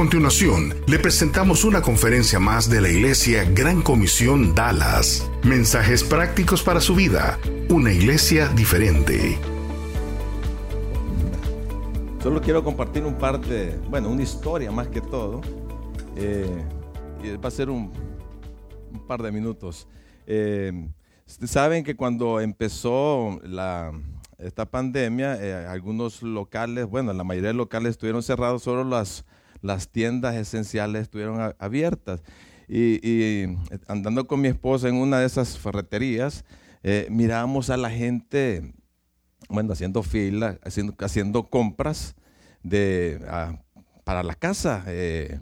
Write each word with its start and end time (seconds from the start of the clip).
A 0.00 0.02
continuación, 0.02 0.74
le 0.86 0.98
presentamos 0.98 1.62
una 1.62 1.82
conferencia 1.82 2.40
más 2.40 2.70
de 2.70 2.80
la 2.80 2.88
Iglesia 2.88 3.44
Gran 3.44 3.82
Comisión 3.82 4.54
Dallas. 4.54 5.30
Mensajes 5.44 6.02
prácticos 6.02 6.62
para 6.62 6.80
su 6.80 6.94
vida. 6.94 7.38
Una 7.68 7.92
iglesia 7.92 8.48
diferente. 8.48 9.38
Solo 12.22 12.40
quiero 12.40 12.64
compartir 12.64 13.04
un 13.04 13.18
par 13.18 13.42
de, 13.42 13.78
bueno, 13.90 14.08
una 14.08 14.22
historia 14.22 14.72
más 14.72 14.88
que 14.88 15.02
todo. 15.02 15.42
Eh, 16.16 16.48
va 17.36 17.48
a 17.48 17.50
ser 17.50 17.68
un, 17.68 17.92
par 19.06 19.22
de 19.22 19.30
minutos. 19.30 19.86
Eh, 20.26 20.72
saben 21.26 21.84
que 21.84 21.94
cuando 21.94 22.40
empezó 22.40 23.38
la, 23.42 23.92
esta 24.38 24.64
pandemia, 24.64 25.36
eh, 25.44 25.66
algunos 25.66 26.22
locales, 26.22 26.86
bueno, 26.86 27.12
la 27.12 27.22
mayoría 27.22 27.48
de 27.48 27.54
locales 27.54 27.90
estuvieron 27.90 28.22
cerrados, 28.22 28.62
solo 28.62 28.82
las, 28.82 29.26
las 29.62 29.88
tiendas 29.88 30.36
esenciales 30.36 31.02
estuvieron 31.02 31.54
abiertas. 31.58 32.22
Y, 32.68 33.46
andando 33.88 34.26
con 34.26 34.40
mi 34.40 34.48
esposa 34.48 34.88
en 34.88 34.94
una 34.94 35.18
de 35.18 35.26
esas 35.26 35.58
ferreterías, 35.58 36.44
eh, 36.82 37.08
mirábamos 37.10 37.68
a 37.68 37.76
la 37.76 37.90
gente, 37.90 38.72
bueno, 39.48 39.72
haciendo 39.72 40.02
fila, 40.02 40.58
haciendo, 40.98 41.50
compras 41.50 42.14
de, 42.62 43.20
para 44.04 44.22
la 44.22 44.34
casa. 44.34 44.84
Eh, 44.86 45.38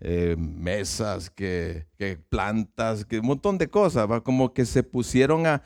eh, 0.00 0.36
mesas, 0.38 1.28
que, 1.28 1.84
plantas, 2.28 3.04
que 3.04 3.18
un 3.18 3.26
montón 3.26 3.58
de 3.58 3.68
cosas, 3.68 4.08
¿va? 4.08 4.22
como 4.22 4.54
que 4.54 4.64
se 4.64 4.84
pusieron 4.84 5.44
a, 5.44 5.60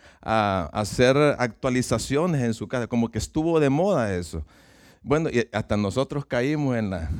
hacer 0.72 1.16
actualizaciones 1.38 2.42
en 2.42 2.54
su 2.54 2.66
casa, 2.66 2.86
como 2.86 3.10
que 3.10 3.18
estuvo 3.18 3.60
de 3.60 3.68
moda 3.68 4.14
eso. 4.14 4.42
Bueno, 5.04 5.30
y 5.30 5.48
hasta 5.52 5.76
nosotros 5.76 6.24
caímos 6.24 6.76
en 6.76 6.90
la, 6.90 7.10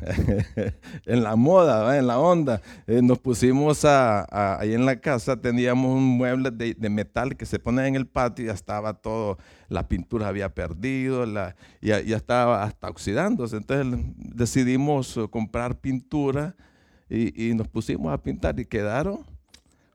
en 1.06 1.22
la 1.25 1.34
moda, 1.34 1.98
en 1.98 2.06
la 2.06 2.20
onda. 2.20 2.62
Eh, 2.86 3.00
nos 3.02 3.19
pusimos 3.19 3.84
a, 3.84 4.61
ahí 4.61 4.75
en 4.75 4.86
la 4.86 5.00
casa, 5.00 5.41
teníamos 5.41 5.97
un 5.97 6.05
mueble 6.05 6.53
de, 6.53 6.91
metal 6.91 7.36
que 7.36 7.44
se 7.44 7.58
pone 7.58 7.86
en 7.88 7.97
el 7.97 8.06
patio 8.06 8.44
y 8.44 8.48
ya 8.48 8.55
estaba 8.55 8.94
todo, 8.94 9.36
la 9.69 9.88
pintura 9.88 10.28
había 10.28 10.55
perdido, 10.55 11.27
la, 11.27 11.56
ya, 11.80 12.00
ya 12.00 12.16
estaba 12.16 12.62
hasta 12.62 12.88
oxidándose. 12.88 13.56
Entonces 13.56 14.00
decidimos 14.16 15.19
comprar 15.30 15.80
pintura 15.80 16.55
y, 17.10 17.53
nos 17.55 17.69
pusimos 17.69 18.12
a 18.12 18.22
pintar 18.22 18.58
y 18.58 18.64
quedaron 18.64 19.31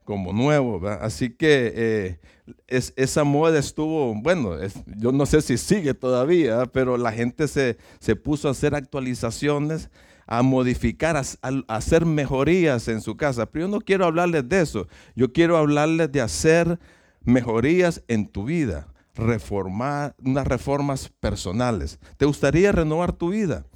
como 0.08 0.32
nuevos. 0.32 0.82
Así 1.02 1.28
que 1.28 1.70
eh, 1.76 2.18
esa 2.66 3.24
moda 3.24 3.58
estuvo, 3.58 4.14
bueno, 4.14 4.56
yo 4.96 5.12
no 5.12 5.26
sé 5.26 5.42
si 5.42 5.58
sigue 5.58 5.92
todavía, 5.92 6.64
pero 6.64 6.96
la 6.96 7.12
gente 7.12 7.46
se, 7.46 7.76
se 8.00 8.16
puso 8.16 8.48
a 8.48 8.52
hacer 8.52 8.74
actualizaciones, 8.74 9.90
a 10.26 10.40
modificar, 10.40 11.18
a, 11.18 11.24
hacer 11.68 12.06
mejorías 12.06 12.88
en 12.88 13.02
su 13.02 13.18
casa. 13.18 13.44
Pero 13.44 13.66
yo 13.66 13.70
no 13.70 13.82
quiero 13.82 14.06
hablarles 14.06 14.48
de 14.48 14.62
eso, 14.62 14.88
yo 15.14 15.30
quiero 15.30 15.58
hablarles 15.58 16.10
de 16.10 16.22
hacer 16.22 16.78
mejorías 17.22 18.02
en 18.08 18.28
tu 18.28 18.44
vida, 18.44 18.88
reformar 19.14 20.14
unas 20.24 20.46
reformas 20.46 21.10
personales. 21.20 21.98
¿Te 22.16 22.24
gustaría 22.24 22.72
renovar 22.72 23.12
tu 23.12 23.28
vida? 23.28 23.66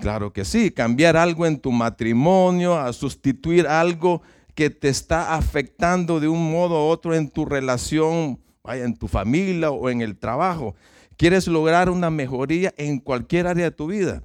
Claro 0.00 0.32
que 0.32 0.44
sí, 0.44 0.72
cambiar 0.72 1.16
algo 1.16 1.46
en 1.46 1.60
tu 1.60 1.70
matrimonio, 1.70 2.76
a 2.76 2.92
sustituir 2.92 3.68
algo 3.68 4.20
que 4.56 4.70
te 4.70 4.88
está 4.88 5.36
afectando 5.36 6.18
de 6.18 6.28
un 6.28 6.50
modo 6.50 6.86
u 6.86 6.88
otro 6.88 7.14
en 7.14 7.28
tu 7.28 7.44
relación, 7.44 8.40
vaya, 8.64 8.84
en 8.84 8.96
tu 8.96 9.06
familia 9.06 9.70
o 9.70 9.90
en 9.90 10.00
el 10.00 10.16
trabajo. 10.16 10.74
¿Quieres 11.18 11.46
lograr 11.46 11.90
una 11.90 12.08
mejoría 12.10 12.72
en 12.78 12.98
cualquier 12.98 13.46
área 13.46 13.66
de 13.66 13.70
tu 13.70 13.86
vida? 13.86 14.22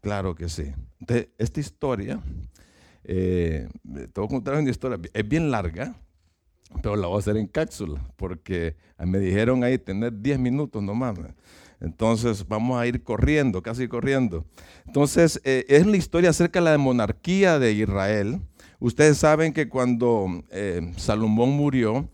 Claro 0.00 0.34
que 0.34 0.48
sí. 0.48 0.72
esta 1.36 1.60
historia, 1.60 2.20
eh, 3.04 3.68
te 3.84 4.20
voy 4.20 4.24
a 4.24 4.28
contar 4.28 4.54
una 4.54 4.70
historia, 4.70 4.98
es 5.12 5.28
bien 5.28 5.50
larga, 5.50 5.94
pero 6.82 6.96
la 6.96 7.06
voy 7.06 7.16
a 7.16 7.18
hacer 7.18 7.36
en 7.36 7.46
cápsula, 7.46 8.00
porque 8.16 8.76
me 8.98 9.18
dijeron 9.18 9.62
ahí 9.62 9.76
tener 9.76 10.22
10 10.22 10.38
minutos 10.38 10.82
nomás. 10.82 11.18
Entonces 11.80 12.48
vamos 12.48 12.80
a 12.80 12.86
ir 12.86 13.02
corriendo, 13.02 13.62
casi 13.62 13.88
corriendo. 13.88 14.46
Entonces 14.86 15.38
eh, 15.44 15.66
es 15.68 15.86
la 15.86 15.98
historia 15.98 16.30
acerca 16.30 16.60
de 16.60 16.64
la 16.64 16.78
monarquía 16.78 17.58
de 17.58 17.72
Israel. 17.72 18.40
Ustedes 18.80 19.18
saben 19.18 19.52
que 19.52 19.68
cuando 19.68 20.42
eh, 20.50 20.92
Salomón 20.96 21.50
murió, 21.50 22.08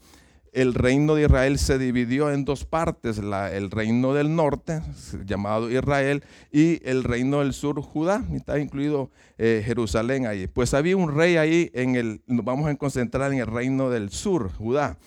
el 0.53 0.75
reino 0.75 1.15
de 1.15 1.23
Israel 1.23 1.59
se 1.59 1.79
dividió 1.79 2.33
en 2.33 2.45
dos 2.45 2.65
partes, 2.65 3.19
el 3.19 3.71
reino 3.71 4.15
del 4.15 4.35
norte, 4.35 4.83
llamado 5.25 5.71
Israel, 5.71 6.25
y 6.51 6.81
el 6.89 7.05
reino 7.05 7.39
del 7.39 7.53
sur, 7.53 7.81
Judá, 7.81 8.25
está 8.35 8.59
incluido 8.59 9.11
eh, 9.39 9.63
Jerusalén 9.65 10.27
ahí. 10.27 10.49
Pues 10.49 10.75
había 10.75 10.97
un 10.97 11.15
rey 11.15 11.37
ahí, 11.37 11.71
en 11.73 11.95
el, 11.95 12.23
nos 12.27 12.45
vamos 12.45 12.69
a 12.69 12.75
concentrar 12.75 13.33
en 13.33 13.39
el 13.39 13.47
reino 13.47 13.91
del 13.91 14.11
sur, 14.11 14.53
Judá. 14.53 14.99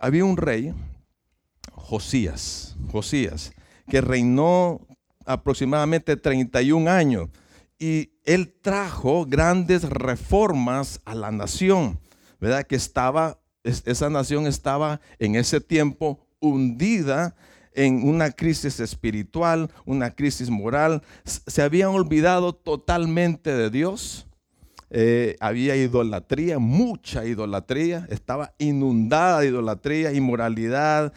Había 0.00 0.24
un 0.24 0.36
rey, 0.36 0.74
Josías, 1.72 2.76
Josías 2.90 3.52
que 3.88 4.00
reinó 4.00 4.80
aproximadamente 5.24 6.16
31 6.16 6.90
años. 6.90 7.28
Y 7.78 8.12
él 8.24 8.54
trajo 8.62 9.26
grandes 9.26 9.88
reformas 9.88 11.00
a 11.04 11.14
la 11.14 11.30
nación, 11.30 11.98
¿verdad? 12.40 12.66
Que 12.66 12.76
estaba, 12.76 13.38
esa 13.62 14.08
nación 14.08 14.46
estaba 14.46 15.00
en 15.18 15.36
ese 15.36 15.60
tiempo 15.60 16.26
hundida 16.40 17.36
en 17.74 18.08
una 18.08 18.30
crisis 18.30 18.80
espiritual, 18.80 19.70
una 19.84 20.10
crisis 20.10 20.48
moral. 20.48 21.02
Se 21.24 21.62
habían 21.62 21.90
olvidado 21.90 22.54
totalmente 22.54 23.54
de 23.54 23.70
Dios. 23.70 24.26
Eh, 24.88 25.36
había 25.40 25.76
idolatría, 25.76 26.58
mucha 26.58 27.26
idolatría. 27.26 28.06
Estaba 28.08 28.54
inundada 28.56 29.40
de 29.40 29.48
idolatría, 29.48 30.12
inmoralidad. 30.12 31.12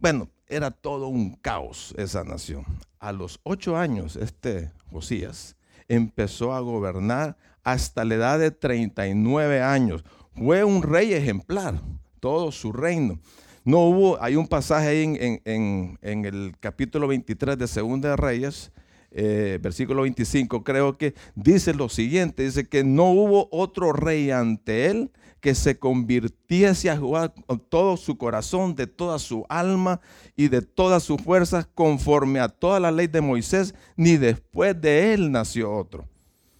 Bueno, 0.00 0.30
era 0.46 0.70
todo 0.70 1.08
un 1.08 1.34
caos 1.34 1.94
esa 1.98 2.24
nación. 2.24 2.64
A 2.98 3.12
los 3.12 3.38
ocho 3.42 3.76
años, 3.76 4.16
este 4.16 4.70
Josías 4.90 5.57
empezó 5.88 6.54
a 6.54 6.60
gobernar 6.60 7.36
hasta 7.64 8.04
la 8.04 8.14
edad 8.14 8.38
de 8.38 8.50
39 8.50 9.62
años. 9.62 10.04
Fue 10.34 10.64
un 10.64 10.82
rey 10.82 11.12
ejemplar, 11.12 11.80
todo 12.20 12.52
su 12.52 12.72
reino. 12.72 13.18
No 13.64 13.80
hubo, 13.80 14.22
hay 14.22 14.36
un 14.36 14.46
pasaje 14.46 14.88
ahí 14.88 15.40
en, 15.44 15.98
el 16.02 16.54
capítulo 16.60 17.08
23 17.08 17.58
de 17.58 17.66
Segunda 17.66 18.10
de 18.10 18.16
Reyes, 18.16 18.72
eh, 19.10 19.58
versículo 19.60 20.02
25, 20.02 20.64
creo 20.64 20.96
que 20.96 21.14
dice 21.34 21.74
lo 21.74 21.88
siguiente, 21.88 22.44
dice 22.44 22.68
que 22.68 22.84
no 22.84 23.10
hubo 23.10 23.48
otro 23.50 23.92
rey 23.92 24.30
ante 24.30 24.86
él 24.86 25.10
que 25.40 25.54
se 25.54 25.78
convirtiese 25.78 26.90
a 26.90 26.96
jugar 26.96 27.32
con 27.46 27.60
todo 27.60 27.96
su 27.96 28.18
corazón, 28.18 28.74
de 28.74 28.86
toda 28.86 29.18
su 29.18 29.44
alma 29.48 30.00
y 30.36 30.48
de 30.48 30.62
todas 30.62 31.02
sus 31.02 31.20
fuerzas, 31.20 31.66
conforme 31.74 32.40
a 32.40 32.48
toda 32.48 32.80
la 32.80 32.90
ley 32.90 33.06
de 33.06 33.20
Moisés, 33.20 33.74
ni 33.96 34.16
después 34.16 34.80
de 34.80 35.14
él 35.14 35.30
nació 35.30 35.72
otro. 35.72 36.06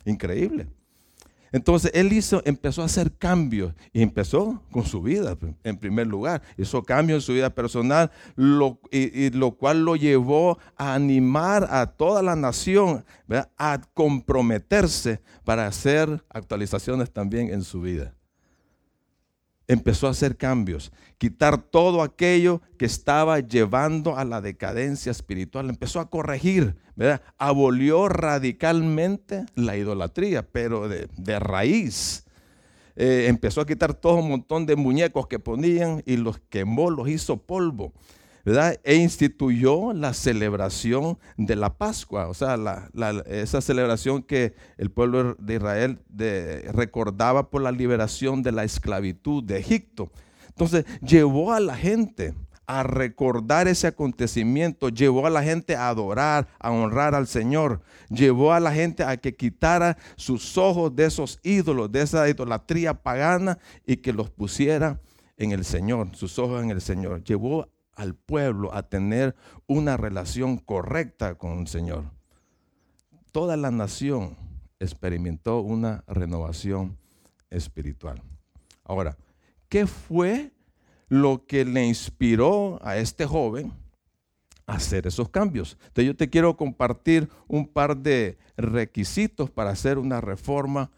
Increíble. 0.04 0.68
Entonces 1.50 1.90
él 1.94 2.12
hizo, 2.12 2.42
empezó 2.44 2.82
a 2.82 2.86
hacer 2.86 3.12
cambios 3.16 3.74
y 3.92 4.02
empezó 4.02 4.62
con 4.70 4.84
su 4.84 5.00
vida 5.00 5.36
en 5.64 5.78
primer 5.78 6.06
lugar. 6.06 6.42
Hizo 6.56 6.82
cambios 6.82 7.22
en 7.22 7.26
su 7.26 7.32
vida 7.32 7.50
personal, 7.50 8.10
lo, 8.36 8.78
y, 8.90 9.30
lo 9.30 9.52
cual 9.52 9.84
lo 9.84 9.96
llevó 9.96 10.58
a 10.76 10.94
animar 10.94 11.66
a 11.70 11.86
toda 11.86 12.22
la 12.22 12.36
nación 12.36 13.04
a 13.56 13.80
comprometerse 13.94 15.22
para 15.44 15.66
hacer 15.66 16.22
actualizaciones 16.28 17.10
también 17.10 17.52
en 17.52 17.62
su 17.62 17.80
vida 17.80 18.17
empezó 19.68 20.06
a 20.06 20.10
hacer 20.10 20.36
cambios, 20.36 20.90
quitar 21.18 21.58
todo 21.58 22.02
aquello 22.02 22.62
que 22.78 22.86
estaba 22.86 23.38
llevando 23.38 24.16
a 24.16 24.24
la 24.24 24.40
decadencia 24.40 25.12
espiritual, 25.12 25.68
empezó 25.68 26.00
a 26.00 26.08
corregir, 26.08 26.74
¿verdad? 26.96 27.22
abolió 27.36 28.08
radicalmente 28.08 29.44
la 29.54 29.76
idolatría, 29.76 30.42
pero 30.42 30.88
de, 30.88 31.38
raíz. 31.38 32.24
Eh, 32.96 33.26
empezó 33.28 33.60
a 33.60 33.66
quitar 33.66 33.94
todo 33.94 34.16
un 34.16 34.28
montón 34.28 34.66
de 34.66 34.74
muñecos 34.74 35.28
que 35.28 35.38
ponían 35.38 36.02
y 36.04 36.16
los 36.16 36.40
quemó, 36.48 36.90
los 36.90 37.08
hizo 37.08 37.36
polvo. 37.36 37.92
E 38.84 38.94
instituyó 38.94 39.92
la 39.92 40.14
celebración 40.14 41.18
de 41.36 41.54
la 41.54 41.76
Pascua, 41.76 42.28
o 42.28 42.34
sea, 42.34 42.56
esa 43.26 43.60
celebración 43.60 44.22
que 44.22 44.54
el 44.78 44.90
pueblo 44.90 45.34
de 45.38 45.56
Israel 45.56 45.98
recordaba 46.72 47.50
por 47.50 47.62
la 47.62 47.72
liberación 47.72 48.42
de 48.42 48.52
la 48.52 48.64
esclavitud 48.64 49.44
de 49.44 49.58
Egipto. 49.58 50.10
Entonces, 50.48 50.86
llevó 51.02 51.52
a 51.52 51.60
la 51.60 51.76
gente 51.76 52.34
a 52.66 52.82
recordar 52.82 53.68
ese 53.68 53.86
acontecimiento, 53.86 54.88
llevó 54.88 55.26
a 55.26 55.30
la 55.30 55.42
gente 55.42 55.74
a 55.76 55.88
adorar, 55.88 56.48
a 56.58 56.70
honrar 56.70 57.14
al 57.14 57.26
Señor, 57.26 57.80
llevó 58.10 58.52
a 58.52 58.60
la 58.60 58.72
gente 58.72 59.04
a 59.04 59.16
que 59.16 59.34
quitara 59.34 59.96
sus 60.16 60.58
ojos 60.58 60.94
de 60.94 61.06
esos 61.06 61.38
ídolos, 61.42 61.90
de 61.90 62.02
esa 62.02 62.28
idolatría 62.28 62.94
pagana 62.94 63.58
y 63.86 63.96
que 63.96 64.12
los 64.12 64.30
pusiera 64.30 65.00
en 65.38 65.52
el 65.52 65.64
Señor, 65.64 66.14
sus 66.14 66.38
ojos 66.38 66.62
en 66.62 66.70
el 66.70 66.80
Señor. 66.80 67.24
Llevó 67.24 67.68
al 67.98 68.14
pueblo 68.14 68.72
a 68.72 68.88
tener 68.88 69.34
una 69.66 69.96
relación 69.96 70.56
correcta 70.56 71.34
con 71.34 71.58
el 71.58 71.66
Señor. 71.66 72.04
Toda 73.32 73.56
la 73.56 73.70
nación 73.70 74.36
experimentó 74.78 75.60
una 75.60 76.04
renovación 76.06 76.96
espiritual. 77.50 78.22
Ahora, 78.84 79.18
¿qué 79.68 79.86
fue 79.86 80.52
lo 81.08 81.46
que 81.46 81.64
le 81.64 81.84
inspiró 81.86 82.78
a 82.82 82.96
este 82.96 83.26
joven 83.26 83.72
a 84.66 84.74
hacer 84.74 85.06
esos 85.06 85.30
cambios. 85.30 85.78
Entonces 85.80 86.06
yo 86.06 86.16
te 86.16 86.28
quiero 86.28 86.56
compartir 86.56 87.28
un 87.48 87.66
par 87.66 87.96
de 87.96 88.36
requisitos 88.56 89.50
para 89.50 89.70
hacer 89.70 89.98
una 89.98 90.20
reforma 90.20 90.90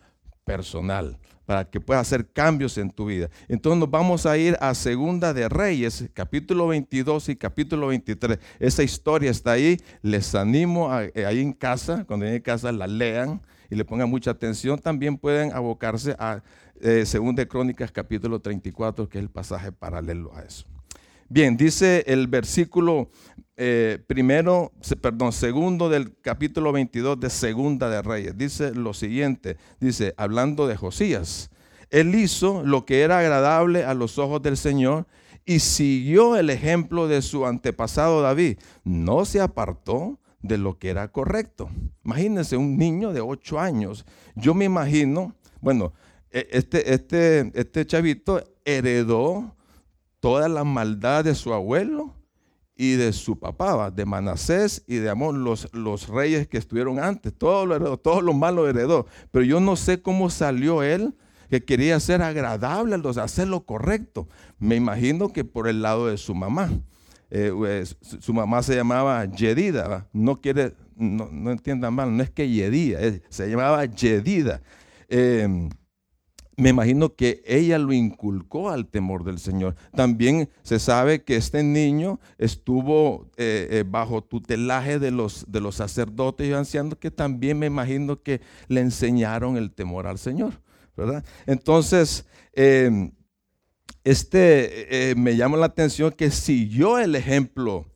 personal, 0.50 1.16
para 1.46 1.64
que 1.64 1.80
puedas 1.80 2.02
hacer 2.02 2.26
cambios 2.26 2.76
en 2.76 2.90
tu 2.90 3.06
vida. 3.06 3.30
Entonces 3.48 3.78
nos 3.78 3.88
vamos 3.88 4.26
a 4.26 4.36
ir 4.36 4.56
a 4.60 4.74
Segunda 4.74 5.32
de 5.32 5.48
Reyes, 5.48 6.08
capítulo 6.12 6.66
22 6.66 7.28
y 7.28 7.36
capítulo 7.36 7.86
23. 7.86 8.38
Esa 8.58 8.82
historia 8.82 9.30
está 9.30 9.52
ahí. 9.52 9.80
Les 10.02 10.34
animo 10.34 10.90
eh, 10.98 11.24
ahí 11.24 11.40
en 11.40 11.52
casa, 11.52 12.04
cuando 12.04 12.26
en 12.26 12.40
casa 12.40 12.72
la 12.72 12.88
lean 12.88 13.40
y 13.70 13.76
le 13.76 13.84
pongan 13.84 14.10
mucha 14.10 14.32
atención. 14.32 14.78
También 14.80 15.16
pueden 15.16 15.52
abocarse 15.52 16.16
a 16.18 16.42
eh, 16.80 17.06
Segunda 17.06 17.42
de 17.42 17.48
Crónicas 17.48 17.92
capítulo 17.92 18.40
34, 18.40 19.08
que 19.08 19.18
es 19.18 19.22
el 19.22 19.30
pasaje 19.30 19.70
paralelo 19.70 20.34
a 20.34 20.42
eso. 20.42 20.66
Bien, 21.28 21.56
dice 21.56 22.02
el 22.08 22.26
versículo 22.26 23.08
eh, 23.62 23.98
primero, 24.06 24.72
perdón, 25.02 25.32
segundo 25.32 25.90
del 25.90 26.18
capítulo 26.22 26.72
22 26.72 27.20
de 27.20 27.28
Segunda 27.28 27.90
de 27.90 28.00
Reyes. 28.00 28.38
Dice 28.38 28.74
lo 28.74 28.94
siguiente, 28.94 29.58
dice, 29.78 30.14
hablando 30.16 30.66
de 30.66 30.78
Josías, 30.78 31.50
él 31.90 32.14
hizo 32.14 32.62
lo 32.64 32.86
que 32.86 33.02
era 33.02 33.18
agradable 33.18 33.84
a 33.84 33.92
los 33.92 34.16
ojos 34.16 34.40
del 34.40 34.56
Señor 34.56 35.06
y 35.44 35.58
siguió 35.58 36.36
el 36.36 36.48
ejemplo 36.48 37.06
de 37.06 37.20
su 37.20 37.44
antepasado 37.44 38.22
David. 38.22 38.56
No 38.82 39.26
se 39.26 39.42
apartó 39.42 40.18
de 40.40 40.56
lo 40.56 40.78
que 40.78 40.88
era 40.88 41.08
correcto. 41.08 41.68
Imagínense 42.02 42.56
un 42.56 42.78
niño 42.78 43.12
de 43.12 43.20
ocho 43.20 43.60
años. 43.60 44.06
Yo 44.36 44.54
me 44.54 44.64
imagino, 44.64 45.34
bueno, 45.60 45.92
e, 46.30 46.48
este, 46.52 46.94
este, 46.94 47.52
este 47.52 47.84
chavito 47.84 48.42
heredó 48.64 49.54
toda 50.18 50.48
la 50.48 50.64
maldad 50.64 51.24
de 51.24 51.34
su 51.34 51.52
abuelo 51.52 52.14
y 52.80 52.92
de 52.96 53.12
su 53.12 53.38
papá, 53.38 53.90
de 53.90 54.06
Manasés 54.06 54.82
y 54.86 54.96
de 54.96 55.10
Amón, 55.10 55.44
los, 55.44 55.68
los 55.74 56.08
reyes 56.08 56.48
que 56.48 56.56
estuvieron 56.56 56.98
antes. 56.98 57.30
Todo 57.36 57.66
lo 57.66 57.76
heredó, 57.76 57.98
todo 57.98 58.22
lo 58.22 58.32
malo 58.32 58.66
heredó. 58.66 59.06
Pero 59.30 59.44
yo 59.44 59.60
no 59.60 59.76
sé 59.76 60.00
cómo 60.00 60.30
salió 60.30 60.82
él, 60.82 61.14
que 61.50 61.62
quería 61.62 62.00
ser 62.00 62.22
agradable, 62.22 62.96
hacer 63.20 63.48
lo 63.48 63.66
correcto. 63.66 64.28
Me 64.58 64.76
imagino 64.76 65.28
que 65.28 65.44
por 65.44 65.68
el 65.68 65.82
lado 65.82 66.06
de 66.06 66.16
su 66.16 66.34
mamá. 66.34 66.70
Eh, 67.28 67.52
pues, 67.54 67.98
su 68.00 68.32
mamá 68.32 68.62
se 68.62 68.74
llamaba 68.74 69.26
Yedida, 69.26 70.08
no 70.14 70.40
quiere, 70.40 70.72
no, 70.96 71.28
no, 71.30 71.50
entiendan 71.50 71.92
mal, 71.92 72.16
no 72.16 72.22
es 72.22 72.30
que 72.30 72.48
Yedida, 72.48 72.98
se 73.28 73.46
llamaba 73.50 73.84
Yedida. 73.84 74.62
Em, 75.06 75.68
me 76.60 76.68
imagino 76.68 77.14
que 77.14 77.42
ella 77.46 77.78
lo 77.78 77.92
inculcó 77.94 78.70
al 78.70 78.86
temor 78.86 79.24
del 79.24 79.38
Señor. 79.38 79.76
También 79.94 80.50
se 80.62 80.78
sabe 80.78 81.24
que 81.24 81.36
este 81.36 81.62
niño 81.62 82.20
estuvo 82.36 83.30
eh, 83.38 83.68
eh, 83.70 83.84
bajo 83.86 84.22
tutelaje 84.22 84.98
de 84.98 85.10
los, 85.10 85.50
de 85.50 85.60
los 85.60 85.76
sacerdotes 85.76 86.46
y 86.46 86.52
ancianos 86.52 86.96
que 86.98 87.10
también 87.10 87.58
me 87.58 87.66
imagino 87.66 88.22
que 88.22 88.42
le 88.68 88.82
enseñaron 88.82 89.56
el 89.56 89.72
temor 89.72 90.06
al 90.06 90.18
Señor. 90.18 90.52
¿verdad? 90.96 91.24
Entonces, 91.46 92.26
em, 92.52 93.12
este 94.04 95.10
eh, 95.10 95.14
me 95.14 95.36
llama 95.36 95.56
la 95.56 95.66
atención 95.66 96.10
que 96.10 96.30
siguió 96.30 96.98
el 96.98 97.16
ejemplo 97.16 97.86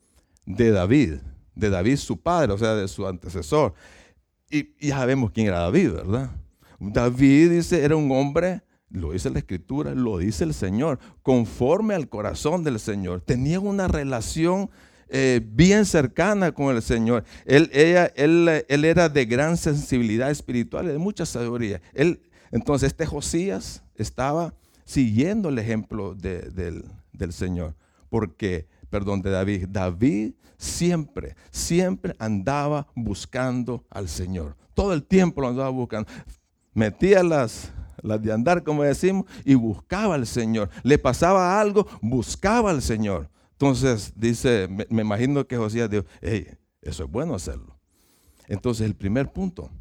de 0.45 0.71
David, 0.71 1.13
de 1.53 1.69
David 1.69 1.97
su 1.97 2.19
padre, 2.19 2.51
o 2.51 2.57
sea, 2.57 2.73
de 2.73 2.87
su 2.87 3.05
antecesor. 3.05 3.75
Y, 4.49 4.73
y 4.79 4.87
ya 4.87 4.97
sabemos 4.97 5.31
quién 5.31 5.47
era 5.47 5.59
David, 5.59 5.91
¿verdad? 5.91 6.31
David 6.79 7.51
dice, 7.51 7.83
era 7.83 7.95
un 7.95 8.11
hombre, 8.11 8.61
lo 8.89 9.11
dice 9.11 9.29
la 9.29 9.39
escritura, 9.39 9.93
lo 9.93 10.17
dice 10.17 10.43
el 10.43 10.53
Señor, 10.53 10.99
conforme 11.21 11.95
al 11.95 12.09
corazón 12.09 12.63
del 12.63 12.79
Señor. 12.79 13.21
Tenía 13.21 13.59
una 13.59 13.87
relación 13.87 14.69
eh, 15.07 15.41
bien 15.45 15.85
cercana 15.85 16.51
con 16.51 16.75
el 16.75 16.81
Señor. 16.81 17.23
Él, 17.45 17.69
ella, 17.73 18.11
él, 18.15 18.65
él, 18.67 18.85
era 18.85 19.09
de 19.09 19.25
gran 19.25 19.57
sensibilidad 19.57 20.31
espiritual 20.31 20.85
y 20.85 20.89
de 20.89 20.97
mucha 20.97 21.25
sabiduría. 21.25 21.81
Él, 21.93 22.21
entonces 22.51 22.87
este 22.87 23.05
Josías 23.05 23.83
estaba 23.95 24.53
siguiendo 24.83 25.49
el 25.49 25.59
ejemplo 25.59 26.15
del, 26.15 26.85
del 27.11 27.33
Señor. 27.33 27.75
Porque, 28.09 28.67
perdón, 28.89 29.21
de 29.21 29.29
David. 29.29 29.67
David 29.69 30.33
siempre, 30.57 31.35
siempre 31.51 32.15
andaba 32.19 32.87
buscando 32.95 33.85
al 33.89 34.07
Señor. 34.07 34.55
Todo 34.73 34.93
el 34.93 35.03
tiempo 35.03 35.41
lo 35.41 35.49
andaba 35.49 35.69
buscando 35.69 36.09
metía 36.75 37.23
las, 37.23 37.71
las 38.03 38.21
de 38.21 38.31
andar, 38.31 38.63
como 38.63 38.83
decimos, 38.83 39.25
y 39.43 39.55
buscaba 39.55 40.13
al 40.13 40.27
Señor. 40.27 40.69
Le 40.83 40.99
pasaba 40.99 41.59
algo, 41.59 41.87
buscaba 42.01 42.69
al 42.69 42.83
Señor. 42.83 43.29
Entonces 43.53 44.13
dice, 44.15 44.67
me, 44.67 45.01
imagino 45.01 45.47
que 45.47 45.57
Josías 45.57 45.89
dijo, 45.89 46.05
hey, 46.21 46.47
eso 46.81 47.05
es 47.05 47.09
bueno 47.09 47.33
hacerlo. 47.33 47.75
Entonces 48.47 48.85
el 48.85 48.95
primer 48.95 49.31
punto, 49.31 49.71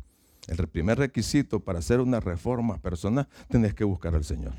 el 0.46 0.56
primer 0.68 0.98
requisito 0.98 1.60
para 1.60 1.80
hacer 1.80 2.00
una 2.00 2.20
reforma 2.20 2.78
personal, 2.78 3.28
tenés 3.48 3.74
que 3.74 3.84
buscar 3.84 4.14
al 4.14 4.24
Señor. 4.24 4.54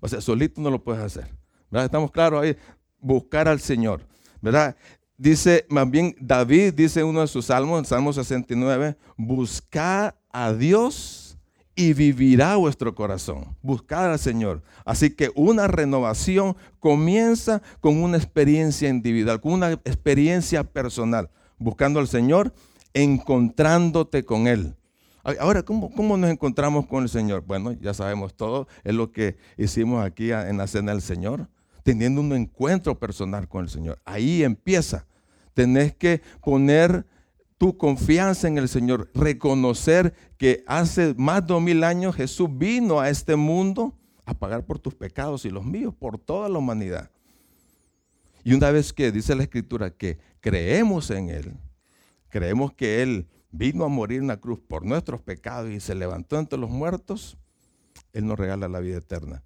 O 0.00 0.08
sea, 0.08 0.20
solito 0.20 0.60
no 0.60 0.70
lo 0.70 0.82
puedes 0.82 1.02
hacer. 1.02 1.28
¿verdad? 1.70 1.86
Estamos 1.86 2.10
claros 2.10 2.42
ahí, 2.42 2.56
buscar 3.00 3.48
al 3.48 3.60
Señor. 3.60 4.02
¿verdad? 4.40 4.76
Dice, 5.16 5.64
más 5.68 5.90
bien 5.90 6.14
David 6.20 6.74
dice 6.74 7.00
en 7.00 7.06
uno 7.06 7.20
de 7.20 7.26
sus 7.28 7.46
salmos, 7.46 7.78
en 7.78 7.84
Salmo 7.84 8.12
69, 8.12 8.96
buscar 9.16 10.18
a 10.30 10.52
Dios 10.52 11.27
y 11.78 11.92
vivirá 11.92 12.56
vuestro 12.56 12.92
corazón. 12.92 13.54
Buscar 13.62 14.10
al 14.10 14.18
Señor. 14.18 14.64
Así 14.84 15.10
que 15.10 15.30
una 15.36 15.68
renovación 15.68 16.56
comienza 16.80 17.62
con 17.78 18.02
una 18.02 18.16
experiencia 18.16 18.88
individual, 18.88 19.40
con 19.40 19.52
una 19.52 19.70
experiencia 19.70 20.64
personal. 20.64 21.30
Buscando 21.56 22.00
al 22.00 22.08
Señor, 22.08 22.52
encontrándote 22.94 24.24
con 24.24 24.48
Él. 24.48 24.74
Ahora, 25.38 25.62
¿cómo, 25.62 25.92
¿cómo, 25.92 26.16
nos 26.16 26.30
encontramos 26.30 26.84
con 26.88 27.04
el 27.04 27.08
Señor? 27.08 27.44
Bueno, 27.46 27.70
ya 27.70 27.94
sabemos 27.94 28.34
todo, 28.34 28.66
es 28.82 28.94
lo 28.94 29.12
que 29.12 29.36
hicimos 29.56 30.04
aquí 30.04 30.32
en 30.32 30.56
la 30.56 30.66
cena 30.66 30.90
del 30.90 31.02
Señor, 31.02 31.48
teniendo 31.84 32.20
un 32.20 32.32
encuentro 32.32 32.98
personal 32.98 33.46
con 33.46 33.62
el 33.62 33.70
Señor. 33.70 34.00
Ahí 34.04 34.42
empieza. 34.42 35.06
Tenés 35.54 35.94
que 35.94 36.22
poner 36.42 37.06
tu 37.58 37.76
confianza 37.76 38.46
en 38.46 38.56
el 38.56 38.68
Señor, 38.68 39.10
reconocer 39.14 40.14
que 40.38 40.64
hace 40.66 41.14
más 41.18 41.42
de 41.42 41.54
dos 41.54 41.62
mil 41.62 41.82
años 41.82 42.14
Jesús 42.14 42.48
vino 42.52 43.00
a 43.00 43.10
este 43.10 43.34
mundo 43.34 43.94
a 44.24 44.34
pagar 44.34 44.64
por 44.64 44.78
tus 44.78 44.94
pecados 44.94 45.44
y 45.44 45.50
los 45.50 45.64
míos, 45.64 45.94
por 45.98 46.18
toda 46.18 46.48
la 46.48 46.58
humanidad. 46.58 47.10
Y 48.44 48.54
una 48.54 48.70
vez 48.70 48.92
que 48.92 49.10
dice 49.10 49.34
la 49.34 49.42
Escritura 49.42 49.90
que 49.90 50.18
creemos 50.40 51.10
en 51.10 51.30
Él, 51.30 51.56
creemos 52.28 52.72
que 52.72 53.02
Él 53.02 53.26
vino 53.50 53.84
a 53.84 53.88
morir 53.88 54.20
en 54.20 54.28
la 54.28 54.38
cruz 54.38 54.60
por 54.60 54.84
nuestros 54.84 55.20
pecados 55.20 55.70
y 55.70 55.80
se 55.80 55.94
levantó 55.94 56.38
entre 56.38 56.58
los 56.58 56.70
muertos, 56.70 57.38
Él 58.12 58.26
nos 58.26 58.38
regala 58.38 58.68
la 58.68 58.80
vida 58.80 58.98
eterna. 58.98 59.42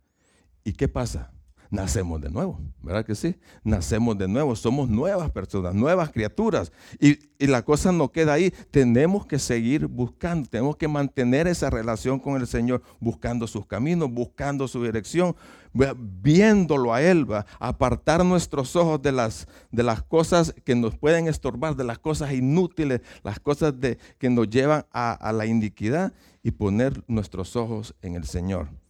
¿Y 0.64 0.75
qué 0.75 0.88
pasa? 0.88 1.33
Nacemos 1.73 2.21
de 2.21 2.31
nuevo, 2.31 2.61
¿verdad 2.83 3.05
que 3.05 3.14
sí? 3.14 3.35
Nacemos 3.64 4.19
de 4.19 4.29
nuevo, 4.29 4.55
somos 4.55 4.91
nuevas 4.91 5.31
personas, 5.31 5.75
nuevas 5.75 6.12
criaturas. 6.12 6.71
Y, 7.00 7.19
la 7.38 7.62
cosa 7.62 7.91
no 7.91 8.12
queda 8.12 8.35
ahí, 8.35 8.52
tenemos 8.71 9.26
que 9.26 9.38
seguir 9.41 9.87
buscando, 9.88 10.49
tenemos 10.49 10.76
que 10.76 10.87
mantener 10.87 11.49
esa 11.49 11.71
relación 11.71 12.21
con 12.21 12.41
el 12.41 12.47
Señor, 12.47 12.83
buscando 13.00 13.49
sus 13.49 13.67
caminos, 13.67 14.12
buscando 14.12 14.69
su 14.69 14.85
dirección, 14.85 15.35
viéndolo 15.73 16.95
a 16.95 17.02
Él, 17.02 17.29
¿va? 17.29 17.47
apartar 17.59 18.25
nuestros 18.25 18.76
ojos 18.76 19.02
de 19.02 19.11
las, 19.11 19.49
de 19.73 19.83
las 19.83 20.02
cosas 20.02 20.55
que 20.64 20.76
nos 20.76 20.97
pueden 20.97 21.26
estorbar, 21.26 21.75
de 21.75 21.85
las 21.85 21.99
cosas 21.99 22.33
inútiles, 22.33 23.00
las 23.25 23.41
cosas 23.41 23.81
de, 23.81 23.99
que 24.19 24.31
nos 24.31 24.49
llevan 24.49 24.85
a, 24.93 25.12
a 25.14 25.33
la 25.33 25.47
iniquidad 25.47 26.12
y 26.45 26.52
poner 26.52 27.02
nuestros 27.09 27.57
ojos 27.57 27.95
en 28.02 28.14
el 28.14 28.25
Señor. 28.25 28.81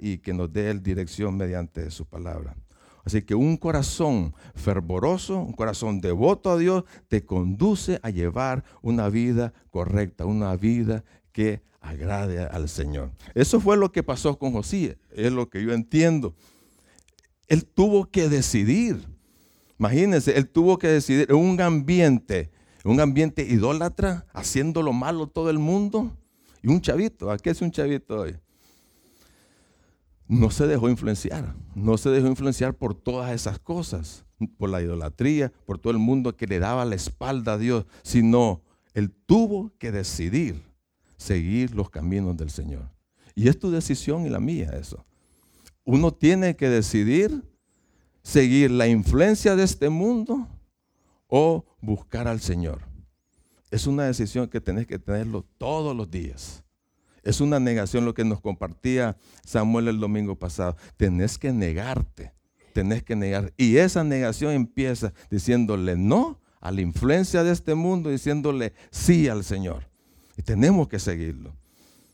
Y 0.00 0.18
que 0.18 0.32
nos 0.32 0.52
dé 0.52 0.72
dirección 0.74 1.36
mediante 1.36 1.90
su 1.90 2.06
palabra. 2.06 2.56
Así 3.06 3.22
que 3.22 3.36
un 3.36 3.56
corazón 3.56 4.34
fervoroso, 4.56 5.38
un 5.38 5.52
corazón 5.52 6.00
devoto 6.00 6.50
a 6.50 6.58
Dios, 6.58 6.84
te 7.06 7.24
conduce 7.24 8.00
a 8.02 8.10
llevar 8.10 8.64
una 8.82 9.08
vida 9.08 9.52
correcta, 9.70 10.26
una 10.26 10.56
vida 10.56 11.04
que 11.30 11.62
agrade 11.80 12.40
al 12.40 12.68
Señor. 12.68 13.12
Eso 13.34 13.60
fue 13.60 13.76
lo 13.76 13.92
que 13.92 14.02
pasó 14.02 14.38
con 14.38 14.52
José, 14.52 14.98
es 15.12 15.32
lo 15.32 15.48
que 15.48 15.62
yo 15.62 15.72
entiendo. 15.72 16.34
Él 17.46 17.64
tuvo 17.64 18.10
que 18.10 18.28
decidir. 18.28 19.06
Imagínense, 19.78 20.36
él 20.36 20.48
tuvo 20.48 20.76
que 20.78 20.88
decidir 20.88 21.26
en 21.30 21.36
un 21.36 21.60
ambiente, 21.60 22.50
un 22.84 22.98
ambiente 22.98 23.42
idólatra, 23.42 24.26
haciendo 24.32 24.82
lo 24.82 24.92
malo 24.92 25.28
todo 25.28 25.48
el 25.50 25.60
mundo. 25.60 26.16
Y 26.60 26.68
un 26.68 26.80
chavito, 26.80 27.30
¿a 27.30 27.38
qué 27.38 27.50
es 27.50 27.62
un 27.62 27.70
chavito 27.70 28.22
hoy? 28.22 28.36
No 30.28 30.50
se 30.50 30.66
dejó 30.66 30.88
influenciar, 30.88 31.54
no 31.74 31.96
se 31.98 32.10
dejó 32.10 32.26
influenciar 32.26 32.74
por 32.74 32.94
todas 32.94 33.32
esas 33.32 33.58
cosas, 33.58 34.24
por 34.58 34.70
la 34.70 34.82
idolatría, 34.82 35.52
por 35.64 35.78
todo 35.78 35.92
el 35.92 35.98
mundo 35.98 36.36
que 36.36 36.46
le 36.46 36.58
daba 36.58 36.84
la 36.84 36.96
espalda 36.96 37.54
a 37.54 37.58
Dios, 37.58 37.86
sino 38.02 38.62
él 38.94 39.12
tuvo 39.26 39.72
que 39.78 39.92
decidir 39.92 40.62
seguir 41.16 41.74
los 41.74 41.90
caminos 41.90 42.36
del 42.36 42.50
Señor. 42.50 42.90
Y 43.34 43.48
es 43.48 43.58
tu 43.58 43.70
decisión 43.70 44.26
y 44.26 44.30
la 44.30 44.40
mía 44.40 44.70
eso. 44.70 45.04
Uno 45.84 46.12
tiene 46.12 46.56
que 46.56 46.68
decidir 46.68 47.44
seguir 48.22 48.72
la 48.72 48.88
influencia 48.88 49.54
de 49.54 49.62
este 49.62 49.88
mundo 49.88 50.48
o 51.28 51.64
buscar 51.80 52.26
al 52.26 52.40
Señor. 52.40 52.80
Es 53.70 53.86
una 53.86 54.04
decisión 54.04 54.48
que 54.48 54.60
tenés 54.60 54.86
que 54.86 54.98
tenerlo 54.98 55.44
todos 55.58 55.94
los 55.94 56.10
días. 56.10 56.64
Es 57.26 57.40
una 57.40 57.58
negación 57.58 58.04
lo 58.04 58.14
que 58.14 58.24
nos 58.24 58.40
compartía 58.40 59.16
Samuel 59.44 59.88
el 59.88 59.98
domingo 59.98 60.36
pasado. 60.36 60.76
Tenés 60.96 61.38
que 61.38 61.52
negarte, 61.52 62.32
tenés 62.72 63.02
que 63.02 63.16
negar. 63.16 63.52
Y 63.56 63.78
esa 63.78 64.04
negación 64.04 64.52
empieza 64.52 65.12
diciéndole 65.28 65.96
no 65.96 66.40
a 66.60 66.70
la 66.70 66.82
influencia 66.82 67.42
de 67.42 67.50
este 67.50 67.74
mundo, 67.74 68.10
diciéndole 68.10 68.74
sí 68.92 69.28
al 69.28 69.42
Señor. 69.42 69.88
Y 70.36 70.42
tenemos 70.42 70.86
que 70.86 71.00
seguirlo, 71.00 71.56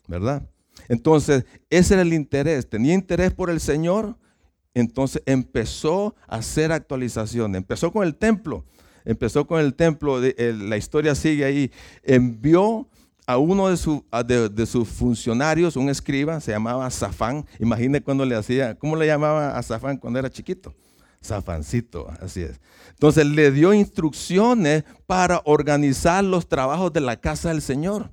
¿verdad? 0.08 0.48
Entonces, 0.88 1.44
ese 1.68 1.92
era 1.92 2.02
el 2.02 2.14
interés. 2.14 2.70
Tenía 2.70 2.94
interés 2.94 3.34
por 3.34 3.50
el 3.50 3.60
Señor, 3.60 4.16
entonces 4.72 5.22
empezó 5.26 6.16
a 6.26 6.36
hacer 6.36 6.72
actualizaciones. 6.72 7.58
Empezó 7.58 7.92
con 7.92 8.06
el 8.06 8.14
templo. 8.14 8.64
Empezó 9.04 9.46
con 9.46 9.60
el 9.60 9.74
templo. 9.74 10.20
la 10.20 10.76
historia 10.78 11.14
sigue 11.14 11.44
ahí. 11.44 11.70
Envió 12.02 12.88
a 13.26 13.38
uno 13.38 13.68
de, 13.68 14.48
de, 14.48 14.66
sus 14.66 14.88
funcionarios, 14.88 15.76
un 15.76 15.88
escriba, 15.88 16.40
se 16.40 16.52
llamaba 16.52 16.90
Zafán. 16.90 17.46
Imagine 17.60 18.02
cuando 18.02 18.24
le 18.24 18.34
hacía, 18.34 18.74
¿cómo 18.74 18.96
le 18.96 19.06
llamaba 19.06 19.56
a 19.56 19.62
Zafán 19.62 19.96
cuando 19.96 20.18
era 20.18 20.30
chiquito? 20.30 20.74
Zafancito, 21.24 22.08
así 22.20 22.42
es. 22.42 22.60
Entonces 22.90 23.26
le 23.26 23.52
dio 23.52 23.72
instrucciones 23.72 24.84
para 25.06 25.40
organizar 25.44 26.24
los 26.24 26.48
trabajos 26.48 26.92
de 26.92 27.00
la 27.00 27.16
casa 27.16 27.50
del 27.50 27.62
Señor. 27.62 28.10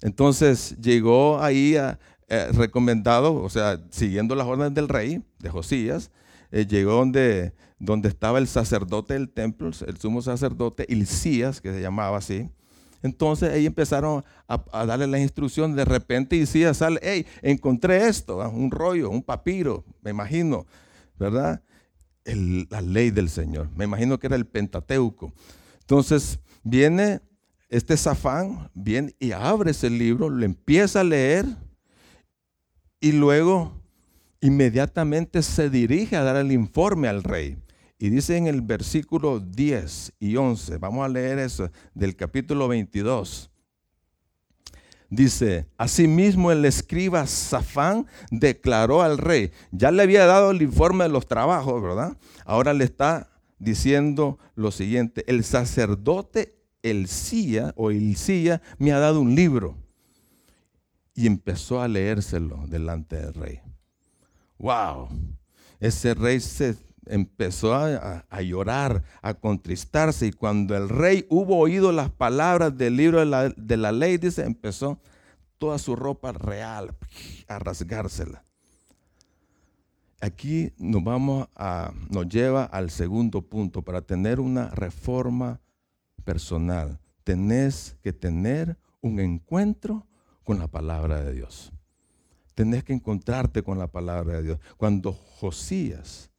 Entonces 0.00 0.76
llegó 0.80 1.40
ahí 1.40 1.76
a, 1.76 1.98
eh, 2.28 2.48
recomendado, 2.52 3.34
o 3.34 3.50
sea, 3.50 3.80
siguiendo 3.90 4.34
las 4.34 4.46
órdenes 4.46 4.74
del 4.74 4.88
rey, 4.88 5.22
de 5.38 5.50
Josías, 5.50 6.10
eh, 6.50 6.66
llegó 6.66 6.92
donde, 6.92 7.52
donde 7.78 8.08
estaba 8.08 8.38
el 8.38 8.46
sacerdote 8.46 9.14
del 9.14 9.28
templo, 9.28 9.70
el 9.86 9.96
sumo 9.98 10.22
sacerdote 10.22 10.86
Hilcías, 10.88 11.60
que 11.60 11.72
se 11.72 11.80
llamaba 11.80 12.18
así. 12.18 12.50
Entonces 13.02 13.52
ahí 13.52 13.66
empezaron 13.66 14.24
a, 14.46 14.86
darle 14.86 15.06
la 15.06 15.18
instrucción. 15.18 15.74
De 15.74 15.84
repente 15.84 16.36
Hilcías 16.36 16.78
sale, 16.78 17.00
hey, 17.02 17.26
encontré 17.42 18.06
esto, 18.08 18.42
ah, 18.42 18.48
un 18.48 18.70
rollo, 18.70 19.10
un 19.10 19.22
papiro, 19.22 19.84
me 20.02 20.10
imagino, 20.10 20.66
¿verdad? 21.18 21.62
la 22.24 22.80
ley 22.80 23.10
del 23.10 23.28
Señor. 23.28 23.68
Me 23.74 23.84
imagino 23.84 24.18
que 24.18 24.28
era 24.28 24.36
el 24.36 24.46
Pentateuco. 24.46 25.32
Entonces 25.80 26.38
viene 26.62 27.20
este 27.68 27.96
Zafán, 27.96 28.70
viene 28.74 29.14
y 29.18 29.32
abre 29.32 29.72
ese 29.72 29.90
libro, 29.90 30.28
lo 30.28 30.44
empieza 30.44 31.00
a 31.00 31.04
leer 31.04 31.46
y 33.00 33.12
luego 33.12 33.82
inmediatamente 34.40 35.42
se 35.42 35.70
dirige 35.70 36.16
a 36.16 36.22
dar 36.22 36.36
el 36.36 36.52
informe 36.52 37.08
al 37.08 37.22
rey. 37.22 37.56
Y 38.02 38.10
dice 38.10 38.36
en 38.36 38.48
el 38.48 38.62
versículo 38.62 39.38
10 39.38 40.14
y 40.18 40.34
11, 40.34 40.78
vamos 40.78 41.04
a 41.04 41.08
leer 41.08 41.38
eso 41.38 41.70
del 41.94 42.16
capítulo 42.16 42.66
22. 42.66 43.48
Dice, 45.08 45.68
asimismo 45.78 46.50
el 46.50 46.64
escriba 46.64 47.24
Safán 47.28 48.08
declaró 48.32 49.02
al 49.02 49.18
rey, 49.18 49.52
ya 49.70 49.92
le 49.92 50.02
había 50.02 50.26
dado 50.26 50.50
el 50.50 50.62
informe 50.62 51.04
de 51.04 51.10
los 51.10 51.28
trabajos, 51.28 51.80
¿verdad? 51.80 52.16
Ahora 52.44 52.74
le 52.74 52.82
está 52.82 53.30
diciendo 53.60 54.40
lo 54.56 54.72
siguiente, 54.72 55.22
el 55.28 55.44
sacerdote 55.44 56.56
Elcía 56.82 57.72
o 57.76 57.92
Elcía 57.92 58.62
me 58.78 58.90
ha 58.90 58.98
dado 58.98 59.20
un 59.20 59.36
libro 59.36 59.76
y 61.14 61.28
empezó 61.28 61.80
a 61.80 61.86
leérselo 61.86 62.64
delante 62.66 63.14
del 63.14 63.34
rey. 63.34 63.60
¡Wow! 64.58 65.08
Ese 65.78 66.14
rey 66.14 66.40
se 66.40 66.74
empezó 67.06 67.74
a, 67.74 68.42
llorar, 68.42 69.02
a 69.22 69.34
contristarse 69.34 70.26
y 70.26 70.32
cuando 70.32 70.76
el 70.76 70.88
rey 70.88 71.26
hubo 71.28 71.58
oído 71.58 71.92
las 71.92 72.10
palabras 72.10 72.76
del 72.76 72.96
libro 72.96 73.18
de 73.20 73.26
la, 73.26 73.48
de 73.50 73.76
la 73.76 73.92
ley, 73.92 74.18
dice, 74.18 74.44
empezó 74.44 75.00
toda 75.58 75.78
su 75.78 75.94
ropa 75.96 76.32
real 76.32 76.94
a 77.48 77.58
rasgársela. 77.58 78.44
Aquí 80.20 80.72
nos 80.78 81.02
vamos 81.02 81.48
a, 81.56 81.92
nos 82.10 82.28
lleva 82.28 82.64
al 82.64 82.90
segundo 82.90 83.42
punto 83.42 83.82
para 83.82 84.02
tener 84.02 84.38
una 84.40 84.68
reforma 84.70 85.60
personal. 86.24 87.00
Tenés 87.24 87.96
que 88.02 88.12
tener 88.12 88.76
un 89.00 89.20
encuentro 89.20 90.06
con 90.44 90.58
la 90.58 90.68
palabra 90.68 91.22
de 91.22 91.32
Dios. 91.32 91.72
Tenés 92.54 92.84
que 92.84 92.92
encontrarte 92.92 93.62
con 93.62 93.78
la 93.78 93.86
palabra 93.86 94.34
de 94.34 94.42
Dios. 94.42 94.58
Cuando 94.76 95.12
Josías 95.12 96.31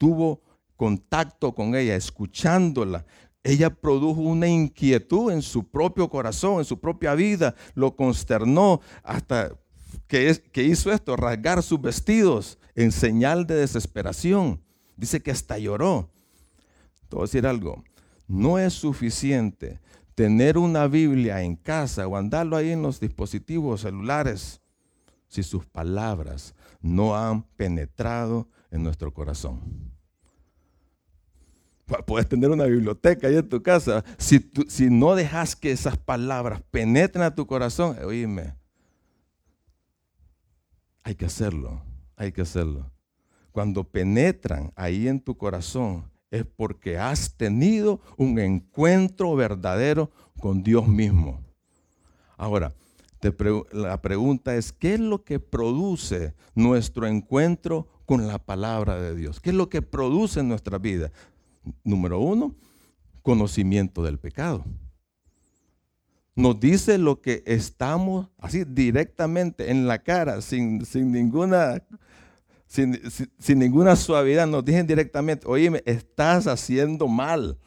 tuvo 0.00 0.40
contacto 0.76 1.54
con 1.54 1.74
ella, 1.74 1.94
escuchándola, 1.94 3.04
ella 3.42 3.68
produjo 3.68 4.22
una 4.22 4.48
inquietud 4.48 5.30
en 5.30 5.42
su 5.42 5.68
propio 5.68 6.08
corazón, 6.08 6.60
en 6.60 6.64
su 6.64 6.80
propia 6.80 7.14
vida, 7.14 7.54
lo 7.74 7.94
consternó 7.94 8.80
hasta 9.02 9.52
que, 10.06 10.40
hizo 10.54 10.90
esto, 10.90 11.16
rasgar 11.16 11.62
sus 11.62 11.82
vestidos 11.82 12.58
en 12.74 12.92
señal 12.92 13.46
de 13.46 13.56
desesperación. 13.56 14.62
Dice 14.96 15.22
que 15.22 15.32
hasta 15.32 15.58
lloró. 15.58 16.08
Te 17.10 17.16
voy 17.16 17.24
a 17.24 17.26
decir 17.26 17.46
algo, 17.46 17.84
no 18.26 18.58
es 18.58 18.72
suficiente 18.72 19.80
tener 20.14 20.56
una 20.56 20.86
Biblia 20.86 21.42
en 21.42 21.56
casa 21.56 22.06
o 22.06 22.16
andarlo 22.16 22.56
ahí 22.56 22.70
en 22.70 22.80
los 22.80 23.00
dispositivos 23.00 23.82
celulares 23.82 24.62
si 25.28 25.42
sus 25.42 25.66
palabras 25.66 26.54
no 26.80 27.14
han 27.14 27.42
penetrado 27.42 28.48
en 28.70 28.82
nuestro 28.82 29.12
corazón. 29.12 29.89
Puedes 32.06 32.28
tener 32.28 32.50
una 32.50 32.64
biblioteca 32.64 33.26
ahí 33.26 33.36
en 33.36 33.48
tu 33.48 33.62
casa. 33.62 34.04
Si, 34.18 34.50
si 34.68 34.90
no 34.90 35.14
dejas 35.14 35.56
que 35.56 35.72
esas 35.72 35.96
palabras 35.96 36.62
penetren 36.70 37.24
a 37.24 37.34
tu 37.34 37.46
corazón, 37.46 37.96
oíme, 38.04 38.54
hay 41.02 41.14
que 41.14 41.26
hacerlo, 41.26 41.82
hay 42.16 42.32
que 42.32 42.42
hacerlo. 42.42 42.90
Cuando 43.52 43.84
penetran 43.84 44.72
ahí 44.76 45.08
en 45.08 45.20
tu 45.20 45.36
corazón, 45.36 46.10
es 46.30 46.44
porque 46.44 46.98
has 46.98 47.36
tenido 47.36 48.00
un 48.16 48.38
encuentro 48.38 49.34
verdadero 49.34 50.10
con 50.38 50.62
Dios 50.62 50.86
mismo. 50.86 51.40
Ahora, 52.36 52.72
la 53.72 54.00
pregunta 54.00 54.54
es, 54.54 54.72
¿qué 54.72 54.94
es 54.94 55.00
lo 55.00 55.24
que 55.24 55.40
produce 55.40 56.34
nuestro 56.54 57.06
encuentro 57.06 57.88
con 58.06 58.26
la 58.26 58.38
palabra 58.38 59.00
de 59.00 59.14
Dios? 59.14 59.40
¿Qué 59.40 59.50
es 59.50 59.56
lo 59.56 59.68
que 59.68 59.82
produce 59.82 60.40
en 60.40 60.48
nuestra 60.48 60.78
vida? 60.78 61.10
Número 61.84 62.20
uno, 62.20 62.54
conocimiento 63.22 64.02
del 64.02 64.18
pecado. 64.18 64.64
Nos 66.34 66.58
dice 66.58 66.96
lo 66.98 67.20
que 67.20 67.42
estamos 67.46 68.28
así 68.38 68.64
directamente 68.64 69.70
en 69.70 69.86
la 69.86 70.02
cara, 70.02 70.40
sin, 70.40 70.84
sin 70.86 71.12
ninguna 71.12 71.82
sin, 72.70 73.58
ninguna 73.58 73.96
suavidad, 73.96 74.46
nos 74.46 74.64
dicen 74.64 74.86
directamente, 74.86 75.44
oye, 75.48 75.82
estás 75.86 76.46
haciendo 76.46 77.08
mal. 77.08 77.58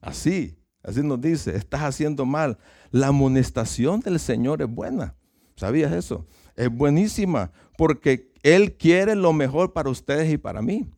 Así, 0.00 0.58
así 0.82 1.00
nos 1.00 1.20
dice, 1.20 1.54
estás 1.54 1.82
haciendo 1.82 2.26
mal. 2.26 2.58
La 2.90 3.08
amonestación 3.08 4.00
del 4.00 4.18
Señor 4.18 4.60
es 4.60 4.68
buena. 4.68 5.14
¿Sabías 5.54 5.92
eso? 5.92 6.26
Es 6.56 6.68
buenísima 6.70 7.52
porque 7.76 8.32
Él 8.42 8.76
quiere 8.76 9.14
lo 9.14 9.32
mejor 9.32 9.72
para 9.72 9.90
ustedes 9.90 10.32
y 10.32 10.38
para 10.38 10.60
mí. 10.60 10.90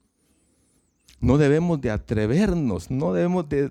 No 1.20 1.36
debemos 1.36 1.80
de 1.82 1.90
atrevernos, 1.90 2.90
no 2.90 3.12
debemos 3.12 3.46
de, 3.48 3.70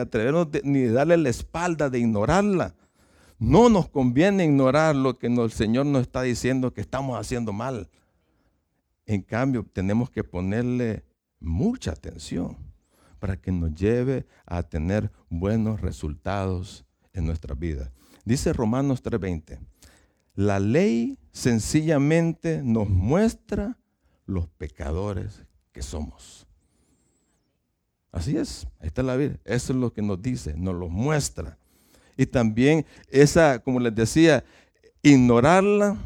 atrevernos 0.00 0.48
ni 0.64 0.80
de 0.80 0.90
darle 0.90 1.16
la 1.16 1.28
espalda, 1.28 1.88
de 1.88 2.00
ignorarla. 2.00 2.74
No 3.38 3.68
nos 3.68 3.88
conviene 3.88 4.44
ignorar 4.44 4.96
lo 4.96 5.16
que 5.16 5.28
el 5.28 5.50
Señor 5.52 5.86
nos 5.86 6.02
está 6.02 6.22
diciendo 6.22 6.74
que 6.74 6.80
estamos 6.80 7.18
haciendo 7.18 7.52
mal. 7.52 7.88
En 9.06 9.22
cambio, 9.22 9.64
tenemos 9.72 10.10
que 10.10 10.24
ponerle 10.24 11.04
mucha 11.38 11.92
atención 11.92 12.56
para 13.20 13.36
que 13.36 13.52
nos 13.52 13.72
lleve 13.74 14.26
a 14.44 14.64
tener 14.64 15.12
buenos 15.30 15.80
resultados 15.80 16.84
en 17.12 17.26
nuestra 17.26 17.54
vida. 17.54 17.92
Dice 18.24 18.52
Romanos 18.52 19.02
3:20, 19.04 19.60
la 20.34 20.58
ley 20.58 21.16
sencillamente 21.30 22.60
nos 22.62 22.88
muestra 22.88 23.78
los 24.26 24.48
pecadores 24.48 25.44
que 25.70 25.82
somos. 25.82 26.47
Así 28.10 28.36
es, 28.36 28.66
ahí 28.80 28.88
está 28.88 29.02
la 29.02 29.16
Biblia. 29.16 29.40
Eso 29.44 29.72
es 29.72 29.78
lo 29.78 29.92
que 29.92 30.02
nos 30.02 30.20
dice, 30.20 30.54
nos 30.56 30.74
lo 30.74 30.88
muestra. 30.88 31.58
Y 32.16 32.26
también 32.26 32.86
esa, 33.08 33.60
como 33.60 33.80
les 33.80 33.94
decía, 33.94 34.44
ignorarla, 35.02 35.96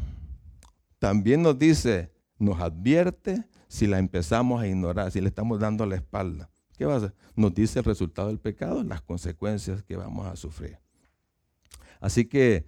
también 0.99 1.41
nos 1.41 1.57
dice, 1.57 2.11
nos 2.37 2.59
advierte 2.59 3.43
si 3.67 3.87
la 3.87 3.99
empezamos 3.99 4.61
a 4.61 4.67
ignorar, 4.67 5.11
si 5.11 5.19
le 5.19 5.27
estamos 5.27 5.59
dando 5.59 5.85
la 5.85 5.95
espalda. 5.95 6.49
¿Qué 6.77 6.85
va 6.85 6.93
a 6.93 6.97
hacer? 6.97 7.13
Nos 7.35 7.53
dice 7.53 7.79
el 7.79 7.85
resultado 7.85 8.27
del 8.27 8.39
pecado, 8.39 8.83
las 8.83 9.01
consecuencias 9.01 9.83
que 9.83 9.95
vamos 9.95 10.27
a 10.27 10.35
sufrir. 10.35 10.77
Así 11.99 12.25
que 12.25 12.65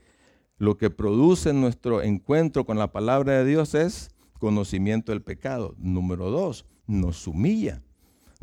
lo 0.58 0.77
que 0.77 0.89
produce 0.89 1.54
nuestro 1.54 2.01
encuentro 2.01 2.65
con 2.65 2.77
la 2.77 2.92
palabra 2.92 3.34
de 3.34 3.46
Dios 3.46 3.75
es 3.75 4.10
conocimiento 4.39 5.12
del 5.12 5.22
pecado. 5.22 5.75
Número 5.77 6.32
dos, 6.32 6.65
nos 6.88 7.27
humilla. 7.27 7.84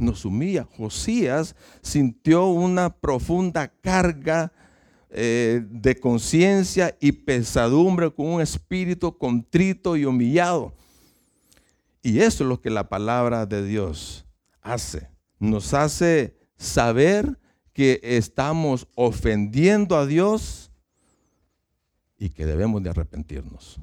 Nos 0.02 0.24
humilla. 0.24 0.66
Josías 0.76 1.54
sintió 1.80 2.46
una 2.46 2.92
profunda 2.92 3.68
carga 3.68 4.52
eh, 5.10 5.62
de 5.70 5.94
conciencia 6.00 6.96
y 7.00 7.12
pesadumbre 7.12 8.10
con 8.10 8.26
un 8.26 8.40
espíritu 8.40 9.16
contrito 9.16 9.96
y 9.96 10.04
humillado. 10.04 10.74
Y 12.02 12.18
eso 12.18 12.42
es 12.42 12.48
lo 12.48 12.60
que 12.60 12.70
la 12.70 12.88
palabra 12.88 13.46
de 13.46 13.64
Dios 13.64 14.26
hace. 14.60 15.08
Nos 15.38 15.72
hace 15.72 16.36
saber 16.56 17.38
que 17.72 18.00
estamos 18.02 18.88
ofendiendo 18.96 19.96
a 19.96 20.06
Dios 20.06 20.72
y 22.18 22.30
que 22.30 22.44
debemos 22.44 22.82
de 22.82 22.90
arrepentirnos. 22.90 23.80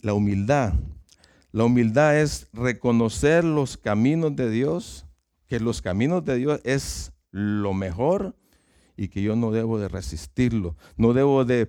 La 0.00 0.14
humildad. 0.14 0.74
La 1.50 1.64
humildad 1.64 2.18
es 2.20 2.48
reconocer 2.52 3.44
los 3.44 3.76
caminos 3.76 4.36
de 4.36 4.50
Dios, 4.50 5.06
que 5.46 5.60
los 5.60 5.80
caminos 5.80 6.24
de 6.24 6.36
Dios 6.36 6.60
es 6.64 7.12
lo 7.30 7.72
mejor 7.72 8.36
y 8.96 9.08
que 9.08 9.22
yo 9.22 9.36
no 9.36 9.52
debo 9.52 9.78
de 9.78 9.88
resistirlo, 9.88 10.76
no 10.96 11.12
debo 11.14 11.44
de, 11.44 11.66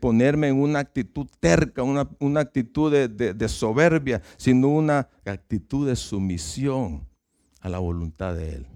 ponerme 0.00 0.48
en 0.48 0.56
una 0.56 0.80
actitud 0.80 1.28
terca, 1.38 1.82
una, 1.82 2.40
actitud 2.40 2.90
de, 2.90 3.48
soberbia, 3.48 4.22
sino 4.38 4.68
una 4.68 5.08
actitud 5.26 5.86
de 5.86 5.96
sumisión 5.96 7.06
a 7.60 7.68
la 7.68 7.78
voluntad 7.78 8.34
de 8.34 8.54
Él. 8.54 8.66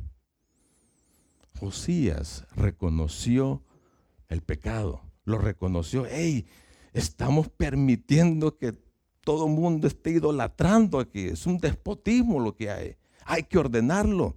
Josías 1.59 2.45
reconoció 2.55 3.63
el 4.29 4.43
pecado, 4.43 5.01
lo 5.25 5.39
reconoció, 5.39 6.05
hey, 6.07 6.47
estamos 6.93 7.49
permitiendo 7.49 8.59
que 8.59 8.84
todo 9.25 9.47
el 9.47 9.53
mundo 9.53 9.87
esté 9.87 10.11
idolatrando 10.11 10.99
aquí, 10.99 11.27
es 11.27 11.47
un 11.47 11.59
despotismo 11.59 12.41
lo 12.41 12.55
que 12.55 12.71
hay, 12.71 12.97
hay 13.25 13.43
que 13.43 13.59
ordenarlo 13.59 14.37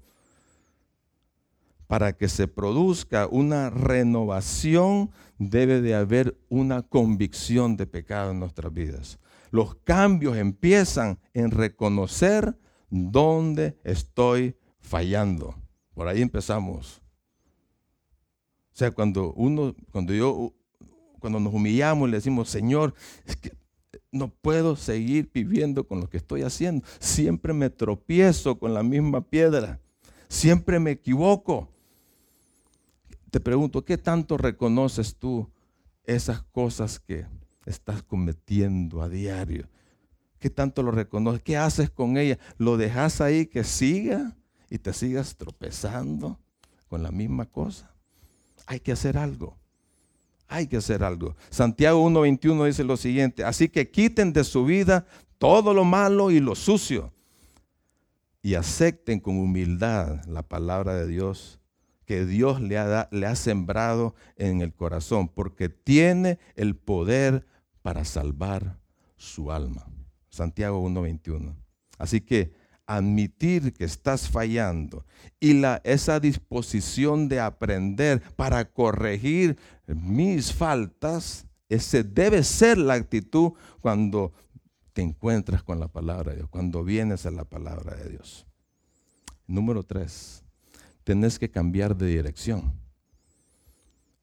para 1.88 2.14
que 2.14 2.28
se 2.28 2.48
produzca 2.48 3.28
una 3.28 3.70
renovación, 3.70 5.10
debe 5.38 5.82
de 5.82 5.96
haber 5.96 6.38
una 6.50 6.82
convicción 6.82 7.78
de 7.78 7.88
pecado 7.88 8.32
en 8.32 8.40
nuestras 8.40 8.74
vidas. 8.74 9.20
Los 9.52 9.76
cambios 9.76 10.36
empiezan 10.36 11.20
en 11.34 11.52
reconocer 11.52 12.58
dónde 12.90 13.78
estoy 13.84 14.58
fallando. 14.80 15.56
Por 15.94 16.08
ahí 16.08 16.22
empezamos. 16.22 17.02
O 18.74 18.78
sea, 18.78 18.92
cuando 18.92 19.34
uno, 19.34 19.74
cuando 19.92 20.14
yo, 20.14 20.54
cuando 21.20 21.40
nos 21.40 21.54
humillamos 21.54 22.08
y 22.08 22.12
le 22.12 22.18
decimos, 22.18 22.50
Señor, 22.50 22.94
es 23.26 23.38
que 23.38 23.54
no 24.12 24.30
puedo 24.30 24.76
seguir 24.76 25.30
viviendo 25.34 25.88
con 25.88 26.00
lo 26.00 26.10
que 26.10 26.18
estoy 26.18 26.44
haciendo. 26.44 26.86
Siempre 27.00 27.54
me 27.54 27.70
tropiezo 27.70 28.58
con 28.58 28.74
la 28.74 28.84
misma 28.84 29.22
piedra. 29.22 29.80
Siempre 30.28 30.80
me 30.80 30.92
equivoco 30.92 31.70
te 33.30 33.40
pregunto, 33.40 33.84
¿qué 33.84 33.98
tanto 33.98 34.38
reconoces 34.38 35.16
tú 35.16 35.50
esas 36.06 36.44
cosas 36.44 37.00
que 37.00 37.26
estás 37.66 38.02
cometiendo 38.02 39.02
a 39.02 39.10
diario? 39.10 39.68
¿Qué 40.40 40.50
tanto 40.50 40.82
lo 40.84 40.92
reconoces? 40.92 41.42
¿Qué 41.42 41.58
haces 41.58 41.90
con 41.90 42.18
ella? 42.18 42.38
¿Lo 42.58 42.78
dejas 42.78 43.22
ahí 43.22 43.48
que 43.48 43.64
siga 43.64 44.36
y 44.70 44.78
te 44.78 44.94
sigas 44.94 45.36
tropezando 45.36 46.40
con 46.88 47.04
la 47.04 47.12
misma 47.12 47.46
cosa? 47.46 47.94
Hay 48.66 48.80
que 48.80 48.94
hacer 48.94 49.18
algo. 49.18 49.58
Hay 50.48 50.68
que 50.68 50.78
hacer 50.78 51.04
algo. 51.04 51.36
Santiago 51.50 52.08
1.21 52.10 52.66
dice 52.66 52.84
lo 52.84 52.98
siguiente, 52.98 53.44
así 53.44 53.70
que 53.70 53.90
quiten 53.90 54.34
de 54.34 54.44
su 54.44 54.66
vida 54.66 55.06
todo 55.38 55.74
lo 55.74 55.84
malo 55.84 56.32
y 56.32 56.40
lo 56.40 56.56
sucio 56.56 57.14
y 58.42 58.56
acepten 58.56 59.20
con 59.20 59.38
humildad 59.38 60.24
la 60.26 60.42
palabra 60.42 60.96
de 60.96 61.08
Dios 61.08 61.60
que 62.06 62.26
Dios 62.26 62.62
le 62.62 62.78
ha, 62.78 63.10
le 63.12 63.26
ha 63.26 63.36
sembrado 63.36 64.16
en 64.38 64.62
el 64.62 64.74
corazón, 64.74 65.28
porque 65.28 65.68
tiene 65.68 66.40
el 66.56 66.78
poder 66.78 67.46
para 67.82 68.06
salvar 68.06 68.80
su 69.18 69.52
alma. 69.52 69.86
Santiago 70.30 70.82
1.21. 70.88 71.54
Así 71.98 72.22
que 72.22 72.54
admitir 72.88 73.74
que 73.74 73.84
estás 73.84 74.30
fallando 74.30 75.06
y 75.40 75.62
esa 75.84 76.20
disposición 76.20 77.28
de 77.28 77.42
aprender 77.42 78.22
para 78.36 78.66
corregir 78.66 79.58
mis 79.86 80.54
faltas, 80.54 81.46
ese 81.70 82.04
debe 82.04 82.44
ser 82.44 82.78
la 82.78 82.94
actitud 82.94 83.52
cuando 83.82 84.32
te 84.94 85.02
encuentras 85.02 85.62
con 85.62 85.80
la 85.80 85.90
palabra 85.90 86.32
de 86.32 86.38
Dios, 86.38 86.50
cuando 86.50 86.84
vienes 86.84 87.26
a 87.26 87.32
la 87.32 87.44
palabra 87.44 87.96
de 87.98 88.10
Dios. 88.10 88.48
Número 89.46 89.84
tres, 89.84 90.44
tenés 91.04 91.38
que 91.38 91.52
cambiar 91.52 91.96
de 91.96 92.08
dirección. 92.08 92.74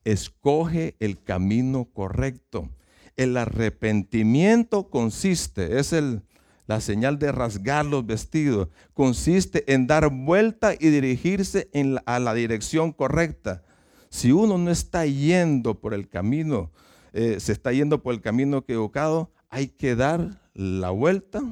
Escoge 0.05 0.97
el 1.01 1.23
camino 1.23 1.85
correcto. 1.85 2.69
El 3.17 3.37
arrepentimiento 3.37 4.91
consiste, 4.91 5.79
es 5.79 5.93
el, 5.93 6.23
la 6.67 6.81
señal 6.81 7.19
de 7.19 7.33
rasgar 7.33 7.85
los 7.85 8.07
vestidos, 8.07 8.69
consiste 8.95 9.73
en 9.73 9.87
dar 9.87 10.09
vuelta 10.11 10.75
y 10.75 10.89
dirigirse 10.89 11.71
a 12.07 12.19
la 12.19 12.35
dirección 12.35 12.93
correcta. 12.93 13.63
Si 14.09 14.33
uno 14.33 14.59
no 14.59 14.71
está 14.71 15.07
yendo 15.07 15.81
por 15.81 15.95
el 15.95 16.09
camino, 16.09 16.71
eh, 17.13 17.39
se 17.41 17.53
está 17.53 17.73
yendo 17.73 18.03
por 18.03 18.15
el 18.15 18.21
camino 18.21 18.59
equivocado, 18.59 19.33
hay 19.51 19.69
que 19.69 19.97
dar 19.97 20.41
la 20.55 20.91
vuelta. 20.91 21.43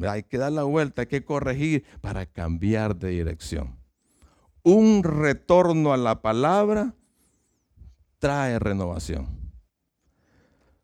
Hay 0.00 0.22
que 0.22 0.38
dar 0.38 0.52
la 0.52 0.62
vuelta, 0.62 1.02
hay 1.02 1.08
que 1.08 1.24
corregir 1.24 1.84
para 2.00 2.24
cambiar 2.26 2.94
de 2.96 3.08
dirección 3.08 3.78
un 4.68 5.02
retorno 5.02 5.94
a 5.94 5.96
la 5.96 6.20
palabra 6.20 6.94
trae 8.18 8.58
renovación. 8.58 9.37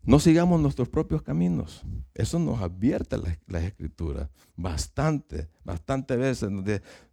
No 0.05 0.19
sigamos 0.19 0.61
nuestros 0.61 0.89
propios 0.89 1.23
caminos. 1.23 1.83
Eso 2.15 2.39
nos 2.39 2.61
advierte 2.61 3.17
la, 3.17 3.39
la 3.47 3.61
escritura 3.61 4.31
bastante, 4.55 5.49
bastante 5.65 6.17
veces. 6.17 6.51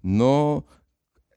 No, 0.01 0.65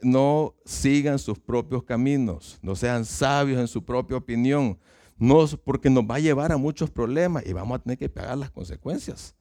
no 0.02 0.54
sigan 0.64 1.18
sus 1.18 1.38
propios 1.38 1.84
caminos, 1.84 2.58
no 2.62 2.76
sean 2.76 3.04
sabios 3.04 3.60
en 3.60 3.68
su 3.68 3.84
propia 3.84 4.16
opinión, 4.16 4.78
no, 5.16 5.46
porque 5.64 5.90
nos 5.90 6.04
va 6.04 6.16
a 6.16 6.20
llevar 6.20 6.52
a 6.52 6.56
muchos 6.56 6.90
problemas 6.90 7.44
y 7.46 7.52
vamos 7.52 7.76
a 7.76 7.82
tener 7.82 7.98
que 7.98 8.08
pagar 8.08 8.36
las 8.36 8.50
consecuencias. 8.50 9.34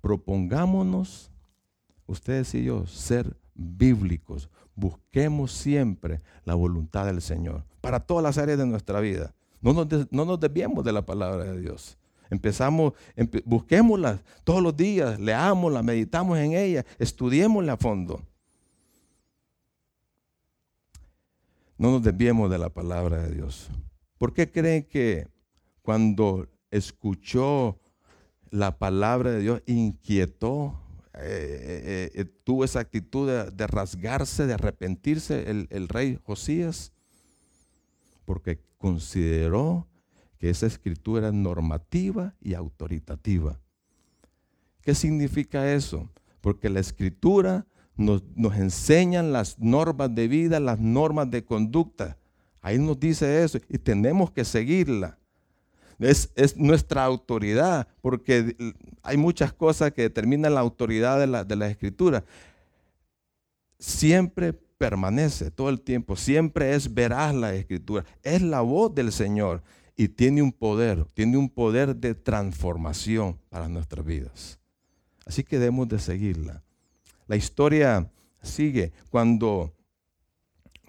Propongámonos, 0.00 1.30
ustedes 2.06 2.54
y 2.54 2.64
yo, 2.64 2.86
ser 2.86 3.36
bíblicos. 3.54 4.50
Busquemos 4.74 5.52
siempre 5.52 6.20
la 6.44 6.54
voluntad 6.54 7.06
del 7.06 7.20
Señor 7.20 7.64
para 7.80 8.00
todas 8.00 8.22
las 8.22 8.38
áreas 8.38 8.58
de 8.58 8.66
nuestra 8.66 9.00
vida. 9.00 9.34
No 9.60 9.72
nos, 9.72 9.86
no 10.10 10.24
nos 10.24 10.40
desviemos 10.40 10.84
de 10.84 10.92
la 10.92 11.04
palabra 11.04 11.44
de 11.44 11.60
Dios. 11.60 11.98
Empezamos, 12.30 12.92
busquémosla 13.44 14.22
todos 14.44 14.62
los 14.62 14.76
días, 14.76 15.18
leámosla, 15.18 15.82
meditamos 15.82 16.38
en 16.38 16.52
ella, 16.52 16.84
estudiémosla 16.98 17.72
a 17.72 17.76
fondo. 17.76 18.22
No 21.78 21.92
nos 21.92 22.02
desviemos 22.02 22.50
de 22.50 22.58
la 22.58 22.68
palabra 22.68 23.22
de 23.22 23.34
Dios. 23.34 23.68
¿Por 24.18 24.34
qué 24.34 24.50
creen 24.50 24.82
que 24.84 25.28
cuando 25.82 26.48
escuchó 26.70 27.78
la 28.50 28.78
palabra 28.78 29.30
de 29.30 29.40
Dios 29.40 29.62
inquietó 29.66 30.78
eh, 31.20 31.20
eh, 31.24 32.10
eh, 32.14 32.24
tuvo 32.44 32.64
esa 32.64 32.78
actitud 32.78 33.28
de, 33.28 33.66
rasgarse, 33.66 34.46
de 34.46 34.54
arrepentirse 34.54 35.50
el, 35.50 35.66
el 35.70 35.88
rey 35.88 36.18
Josías, 36.22 36.92
porque 38.28 38.60
consideró 38.76 39.86
que 40.36 40.50
esa 40.50 40.66
escritura 40.66 41.28
era 41.28 41.32
normativa 41.32 42.34
y 42.42 42.52
autoritativa. 42.52 43.58
¿Qué 44.82 44.94
significa 44.94 45.72
eso? 45.72 46.10
Porque 46.42 46.68
la 46.68 46.80
escritura 46.80 47.64
nos, 47.96 48.22
nos 48.36 48.54
enseña 48.56 49.22
las 49.22 49.58
normas 49.58 50.14
de 50.14 50.28
vida, 50.28 50.60
las 50.60 50.78
normas 50.78 51.30
de 51.30 51.42
conducta. 51.42 52.18
Ahí 52.60 52.78
nos 52.78 53.00
dice 53.00 53.42
eso 53.42 53.60
y 53.66 53.78
tenemos 53.78 54.30
que 54.30 54.44
seguirla. 54.44 55.18
es, 55.98 56.30
nuestra 56.54 57.04
autoridad, 57.04 57.88
porque 58.02 58.54
hay 59.02 59.16
muchas 59.16 59.54
cosas 59.54 59.92
que 59.92 60.02
determinan 60.02 60.52
la 60.52 60.60
autoridad 60.60 61.18
de 61.18 61.28
la, 61.28 61.44
de 61.44 61.56
la 61.56 61.68
escritura. 61.68 62.24
Siempre 63.78 64.52
permanece 64.78 65.50
todo 65.50 65.68
el 65.68 65.80
tiempo, 65.80 66.16
siempre 66.16 66.74
es 66.74 66.94
veraz 66.94 67.34
la 67.34 67.54
escritura, 67.54 68.04
es 68.22 68.40
la 68.40 68.60
voz 68.60 68.94
del 68.94 69.12
Señor 69.12 69.62
y 69.96 70.08
tiene 70.08 70.40
un 70.40 70.52
poder, 70.52 71.04
tiene 71.12 71.36
un 71.36 71.50
poder 71.50 71.96
de 71.96 72.14
transformación 72.14 73.36
para 73.50 73.68
nuestras 73.68 74.06
vidas. 74.06 74.58
Así 75.26 75.42
que 75.42 75.58
debemos 75.58 75.88
de 75.88 75.98
seguirla. 75.98 76.62
La 77.26 77.36
historia 77.36 78.08
sigue 78.40 78.92
cuando, 79.10 79.74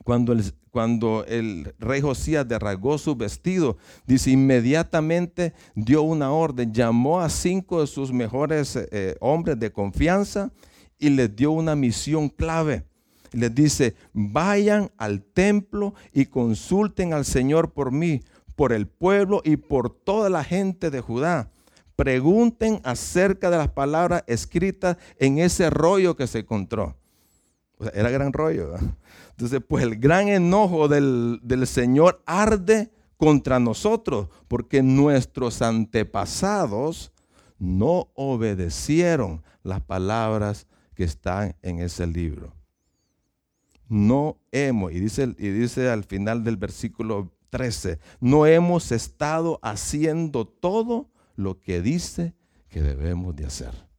cuando, 0.03 0.31
el, 0.31 0.43
cuando 0.69 1.25
el 1.27 1.73
rey 1.79 2.01
Josías 2.01 2.47
derragó 2.47 2.99
su 2.99 3.15
vestido, 3.15 3.77
dice, 4.05 4.29
inmediatamente 4.29 5.53
dio 5.75 6.03
una 6.03 6.31
orden, 6.31 6.71
llamó 6.71 7.19
a 7.19 7.29
cinco 7.29 7.81
de 7.81 7.87
sus 7.87 8.13
mejores 8.13 8.75
eh, 8.75 9.17
hombres 9.19 9.59
de 9.59 9.71
confianza 9.71 10.51
y 10.99 11.09
les 11.09 11.35
dio 11.35 11.51
una 11.51 11.75
misión 11.75 12.29
clave. 12.29 12.85
Les 13.31 13.53
dice, 13.53 13.95
vayan 14.13 14.91
al 14.97 15.21
templo 15.21 15.93
y 16.13 16.25
consulten 16.25 17.13
al 17.13 17.25
Señor 17.25 17.71
por 17.71 17.91
mí, 17.91 18.21
por 18.55 18.73
el 18.73 18.87
pueblo 18.87 19.41
y 19.43 19.57
por 19.57 19.89
toda 19.89 20.29
la 20.29 20.43
gente 20.43 20.89
de 20.89 21.01
Judá. 21.01 21.51
Pregunten 21.95 22.79
acerca 22.83 23.49
de 23.49 23.57
las 23.57 23.69
palabras 23.69 24.23
escritas 24.27 24.97
en 25.17 25.39
ese 25.39 25.69
rollo 25.69 26.15
que 26.15 26.27
se 26.27 26.39
encontró. 26.39 26.95
era 27.93 28.09
gran 28.09 28.33
rollo. 28.33 28.75
Entonces, 29.31 29.61
pues 29.65 29.85
el 29.85 29.97
gran 29.97 30.27
enojo 30.27 30.89
del, 30.89 31.39
Señor 31.65 32.21
arde 32.25 32.91
contra 33.15 33.59
nosotros, 33.59 34.27
porque 34.49 34.83
nuestros 34.83 35.61
antepasados 35.61 37.13
no 37.57 38.09
obedecieron 38.15 39.41
las 39.63 39.79
palabras 39.79 40.67
que 40.93 41.05
están 41.05 41.55
en 41.61 41.79
ese 41.79 42.05
libro. 42.05 42.58
No 43.89 44.37
hemos, 44.51 44.93
y 44.93 44.99
dice, 44.99 45.35
y 45.37 45.49
dice 45.49 45.89
al 45.89 46.03
final 46.03 46.43
del 46.43 46.57
versículo 46.57 47.33
13, 47.49 47.99
no 48.21 48.45
hemos 48.45 48.91
estado 48.91 49.59
haciendo 49.63 50.47
todo 50.47 51.09
lo 51.35 51.59
que 51.59 51.81
dice 51.81 52.33
que 52.69 52.81
debemos 52.81 53.35
de 53.35 53.45
hacer. 53.45 53.89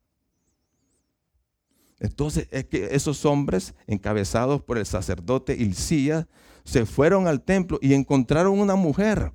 Entonces 1.99 2.49
es 2.51 2.65
que 2.65 2.89
esos 2.93 3.27
hombres, 3.27 3.75
encabezados 3.87 4.63
por 4.63 4.79
el 4.79 4.87
sacerdote 4.87 5.55
Hilcías, 5.55 6.27
se 6.65 6.87
fueron 6.87 7.27
al 7.27 7.43
templo 7.43 7.79
y 7.83 7.95
encontraron 7.95 8.59
una 8.59 8.75
mujer. 8.75 9.33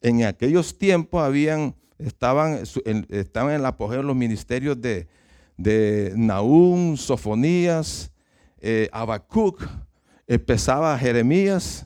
En 0.00 0.22
aquellos 0.24 0.78
tiempos 0.78 1.22
habían, 1.22 1.74
estaban, 1.98 2.62
en, 2.84 3.06
estaban 3.10 3.54
en 3.54 3.60
el 3.60 3.66
apogeo 3.66 4.02
los 4.02 4.16
ministerios 4.16 4.80
de, 4.80 5.08
de 5.56 6.12
Naúm, 6.14 6.96
Sofonías, 6.96 8.11
eh, 8.62 8.88
Habacuc, 8.92 9.60
empezaba 10.26 10.96
Jeremías, 10.96 11.84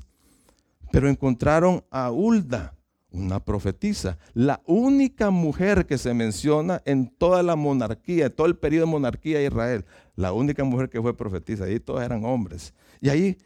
pero 0.92 1.08
encontraron 1.08 1.82
a 1.90 2.10
Hulda, 2.10 2.74
una 3.10 3.40
profetisa, 3.40 4.18
la 4.34 4.60
única 4.66 5.30
mujer 5.30 5.86
que 5.86 5.96
se 5.96 6.12
menciona 6.12 6.82
en 6.84 7.08
toda 7.08 7.42
la 7.42 7.56
monarquía, 7.56 8.28
todo 8.28 8.46
el 8.46 8.56
periodo 8.56 8.84
de 8.84 8.92
monarquía 8.92 9.38
de 9.38 9.46
Israel, 9.46 9.84
la 10.16 10.32
única 10.32 10.64
mujer 10.64 10.90
que 10.90 11.00
fue 11.00 11.16
profetisa, 11.16 11.64
ahí 11.64 11.80
todos 11.80 12.02
eran 12.02 12.24
hombres. 12.26 12.74
Y 13.00 13.08
ahí 13.08 13.38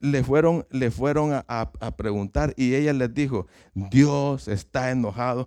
le 0.00 0.24
fueron, 0.24 0.66
le 0.70 0.90
fueron 0.90 1.32
a, 1.34 1.44
a 1.46 1.96
preguntar 1.96 2.54
y 2.56 2.74
ella 2.74 2.94
les 2.94 3.12
dijo, 3.12 3.46
Dios 3.74 4.48
está 4.48 4.90
enojado 4.90 5.46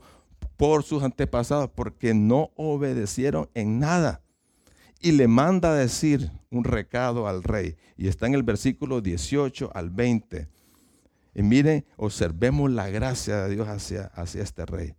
por 0.57 0.83
sus 0.83 1.01
antepasados 1.01 1.71
porque 1.73 2.13
no 2.13 2.51
obedecieron 2.55 3.49
en 3.55 3.79
nada. 3.79 4.21
Y 5.01 5.11
le 5.13 5.27
manda 5.27 5.71
a 5.71 5.75
decir 5.75 6.31
un 6.49 6.63
recado 6.63 7.27
al 7.27 7.43
rey. 7.43 7.75
Y 7.97 8.07
está 8.07 8.27
en 8.27 8.35
el 8.35 8.43
versículo 8.43 9.01
18 9.01 9.71
al 9.73 9.89
20 9.89 10.47
y 11.33 11.43
miren, 11.43 11.85
observemos 11.95 12.69
la 12.71 12.89
gracia 12.89 13.43
de 13.43 13.55
Dios 13.55 13.67
hacia, 13.67 14.07
hacia 14.07 14.43
este 14.43 14.65
rey. 14.65 14.95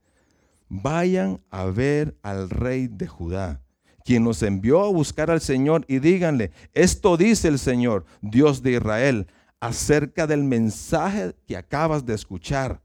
Vayan 0.68 1.40
a 1.50 1.64
ver 1.64 2.16
al 2.22 2.48
rey 2.48 2.88
de 2.88 3.06
Judá, 3.06 3.60
quien 4.04 4.24
nos 4.24 4.42
envió 4.42 4.82
a 4.82 4.90
buscar 4.90 5.30
al 5.30 5.42
Señor 5.42 5.84
y 5.88 5.98
díganle, 5.98 6.50
esto 6.72 7.16
dice 7.16 7.48
el 7.48 7.58
Señor, 7.58 8.06
Dios 8.22 8.62
de 8.62 8.72
Israel, 8.72 9.26
acerca 9.60 10.26
del 10.26 10.42
mensaje 10.42 11.34
que 11.46 11.56
acabas 11.56 12.06
de 12.06 12.14
escuchar. 12.14 12.80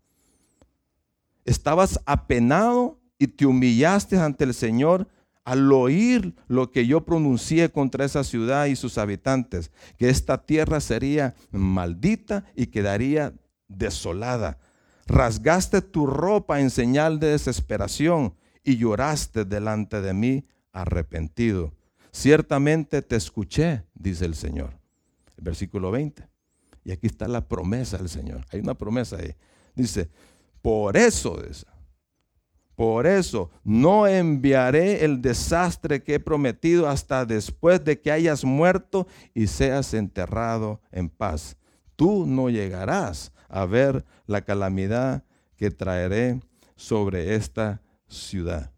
Estabas 1.45 1.99
apenado 2.05 2.99
y 3.17 3.27
te 3.27 3.45
humillaste 3.45 4.17
ante 4.17 4.43
el 4.43 4.53
Señor 4.53 5.07
al 5.47 5.71
oír 5.71 6.35
lo 6.49 6.73
que 6.73 6.87
yo 6.87 7.05
pronuncié 7.05 7.71
contra 7.71 8.03
esa 8.03 8.25
ciudad 8.25 8.65
y 8.65 8.75
sus 8.75 8.97
habitantes, 8.97 9.71
que 9.97 10.09
esta 10.09 10.45
tierra 10.45 10.81
sería 10.81 11.35
maldita 11.51 12.43
y 12.53 12.67
quedaría 12.67 13.33
desolada. 13.69 14.57
Rasgaste 15.05 15.81
tu 15.81 16.05
ropa 16.05 16.59
en 16.59 16.69
señal 16.69 17.21
de 17.21 17.27
desesperación 17.27 18.33
y 18.61 18.75
lloraste 18.75 19.45
delante 19.45 20.01
de 20.01 20.13
mí 20.13 20.45
arrepentido. 20.73 21.73
Ciertamente 22.11 23.01
te 23.01 23.15
escuché, 23.15 23.85
dice 23.93 24.25
el 24.25 24.35
Señor. 24.35 24.77
versículo 25.37 25.91
20. 25.91 26.27
Y 26.83 26.91
aquí 26.91 27.07
está 27.07 27.25
la 27.29 27.47
promesa 27.47 27.97
del 27.97 28.09
Señor. 28.09 28.45
Hay 28.51 28.59
una 28.59 28.73
promesa 28.73 29.15
ahí. 29.15 29.33
Dice, 29.75 30.09
por 30.61 30.97
eso, 30.97 31.41
por 32.77 33.07
eso 33.07 33.49
no 33.63 34.05
enviaré 34.05 35.03
el 35.03 35.19
desastre 35.19 36.03
que 36.03 36.13
he 36.13 36.19
prometido 36.19 36.87
hasta 36.87 37.25
después 37.25 37.83
de 37.83 37.99
que 37.99 38.11
hayas 38.11 38.45
muerto 38.45 39.07
y 39.33 39.47
seas 39.47 39.95
enterrado 39.95 40.79
en 40.91 41.09
paz. 41.09 41.57
Tú 41.95 42.27
no 42.27 42.51
llegarás 42.51 43.33
a 43.49 43.65
ver 43.65 44.05
la 44.27 44.41
calamidad 44.43 45.23
que 45.55 45.71
traeré 45.71 46.39
sobre 46.75 47.33
esta 47.33 47.81
ciudad. 48.07 48.71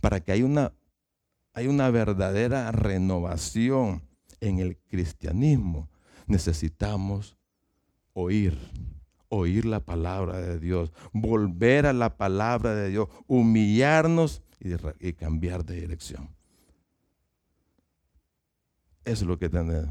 Para 0.00 0.18
que 0.18 0.32
haya 0.32 0.44
una, 0.44 0.72
hay 1.54 1.68
una 1.68 1.90
verdadera 1.90 2.72
renovación 2.72 4.02
en 4.40 4.58
el 4.58 4.78
cristianismo, 4.78 5.88
necesitamos 6.26 7.36
oír 8.14 8.58
oír 9.28 9.64
la 9.64 9.80
palabra 9.80 10.38
de 10.40 10.58
Dios, 10.58 10.92
volver 11.12 11.86
a 11.86 11.92
la 11.92 12.16
palabra 12.16 12.74
de 12.74 12.90
Dios, 12.90 13.08
humillarnos 13.26 14.42
y, 14.60 15.12
cambiar 15.12 15.64
de 15.64 15.80
dirección. 15.80 16.30
Eso 19.04 19.24
es 19.24 19.28
lo 19.28 19.38
que 19.38 19.48
tenemos. 19.48 19.88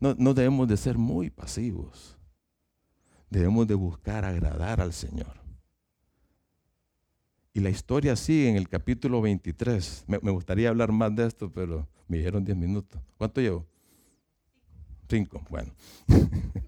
No, 0.00 0.14
no 0.18 0.34
debemos 0.34 0.68
de 0.68 0.76
ser 0.76 0.96
muy 0.96 1.30
pasivos. 1.30 2.18
Debemos 3.30 3.66
de 3.66 3.74
buscar 3.74 4.24
agradar 4.24 4.80
al 4.80 4.92
Señor. 4.92 5.38
Y 7.52 7.60
la 7.60 7.70
historia 7.70 8.14
sigue 8.16 8.48
en 8.48 8.56
el 8.56 8.68
capítulo 8.68 9.20
23. 9.20 10.04
Me, 10.06 10.18
me 10.22 10.30
gustaría 10.30 10.68
hablar 10.68 10.92
más 10.92 11.14
de 11.14 11.26
esto, 11.26 11.50
pero 11.52 11.88
me 12.06 12.18
dijeron 12.18 12.44
10 12.44 12.56
minutos. 12.56 13.00
¿Cuánto 13.16 13.40
llevo? 13.40 13.66
Cinco. 15.08 15.42
Bueno. 15.50 15.72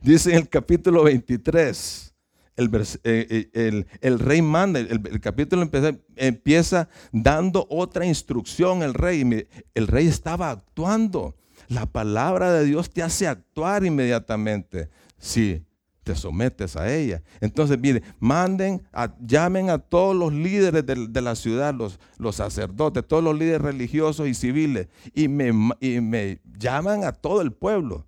Dice 0.00 0.30
en 0.30 0.36
el 0.38 0.48
capítulo 0.48 1.04
23, 1.04 2.14
el, 2.58 2.70
eh, 3.04 3.50
eh, 3.54 3.84
el, 4.00 4.18
rey 4.18 4.42
manda, 4.42 4.80
el, 4.80 5.20
capítulo 5.20 5.62
empieza, 5.62 5.96
empieza, 6.16 6.88
dando 7.12 7.66
otra 7.70 8.04
instrucción 8.04 8.82
el 8.82 8.94
rey. 8.94 9.46
El 9.74 9.86
rey 9.86 10.08
estaba 10.08 10.50
actuando. 10.50 11.36
La 11.68 11.86
palabra 11.86 12.52
de 12.52 12.64
Dios 12.64 12.90
te 12.90 13.02
hace 13.02 13.28
actuar 13.28 13.84
inmediatamente 13.84 14.88
si 15.18 15.64
te 16.02 16.16
sometes 16.16 16.74
a 16.76 16.92
ella. 16.92 17.22
Entonces, 17.40 17.78
mire, 17.78 18.02
manden, 18.18 18.82
llamen 19.20 19.70
a 19.70 19.78
todos 19.78 20.16
los 20.16 20.32
líderes 20.32 20.84
de, 20.86 21.20
la 21.20 21.36
ciudad, 21.36 21.74
los, 21.74 22.00
los, 22.16 22.36
sacerdotes, 22.36 23.06
todos 23.06 23.22
los 23.22 23.38
líderes 23.38 23.60
religiosos 23.60 24.26
y 24.26 24.34
civiles, 24.34 24.88
y 25.14 25.28
me, 25.28 25.52
y 25.80 26.00
me 26.00 26.40
llaman 26.58 27.04
a 27.04 27.12
todo 27.12 27.42
el 27.42 27.52
pueblo 27.52 28.06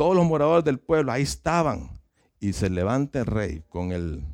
todos 0.00 0.16
los 0.16 0.24
moradores 0.24 0.64
del 0.64 0.78
pueblo 0.78 1.12
ahí 1.12 1.24
estaban. 1.24 2.00
Y 2.40 2.54
se 2.54 2.70
levanta 2.70 3.18
el 3.18 3.26
rey 3.26 3.64
con 3.68 3.92
el, 3.92 4.24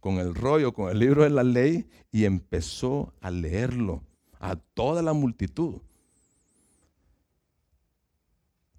con 0.00 0.18
el 0.18 0.34
rollo, 0.34 0.72
con 0.72 0.90
el 0.90 0.98
libro 0.98 1.22
de 1.22 1.30
la 1.30 1.44
ley, 1.44 1.88
y 2.10 2.24
empezó 2.24 3.14
a 3.20 3.30
leerlo 3.30 4.02
a 4.40 4.56
toda 4.56 5.00
la 5.02 5.12
multitud. 5.12 5.76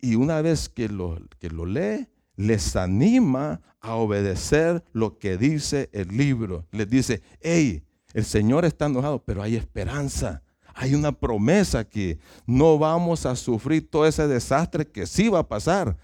Y 0.01 0.15
una 0.15 0.41
vez 0.41 0.67
que 0.67 0.89
lo, 0.89 1.21
que 1.39 1.49
lo 1.49 1.65
lee, 1.65 2.10
les 2.36 2.75
anima 2.75 3.62
a 3.79 3.95
obedecer 3.95 4.84
lo 4.91 5.19
que 5.19 5.38
dice 5.38 5.89
el 5.93 6.10
libro. 6.10 6.67
Les 6.71 6.89
dice, 6.89 7.21
hey, 7.39 7.86
el 8.13 8.25
Señor 8.25 8.65
está 8.65 8.88
enojado, 8.88 9.23
pero 9.23 9.41
hay 9.41 9.55
esperanza. 9.55 10.43
Hay 10.73 10.95
una 10.95 11.12
promesa 11.12 11.84
que 11.84 12.19
no 12.45 12.77
vamos 12.77 13.25
a 13.25 13.36
sufrir 13.36 13.89
todo 13.89 14.05
ese 14.05 14.27
desastre 14.27 14.88
que 14.88 15.05
sí 15.05 15.29
va 15.29 15.39
a 15.39 15.47
pasar, 15.47 15.97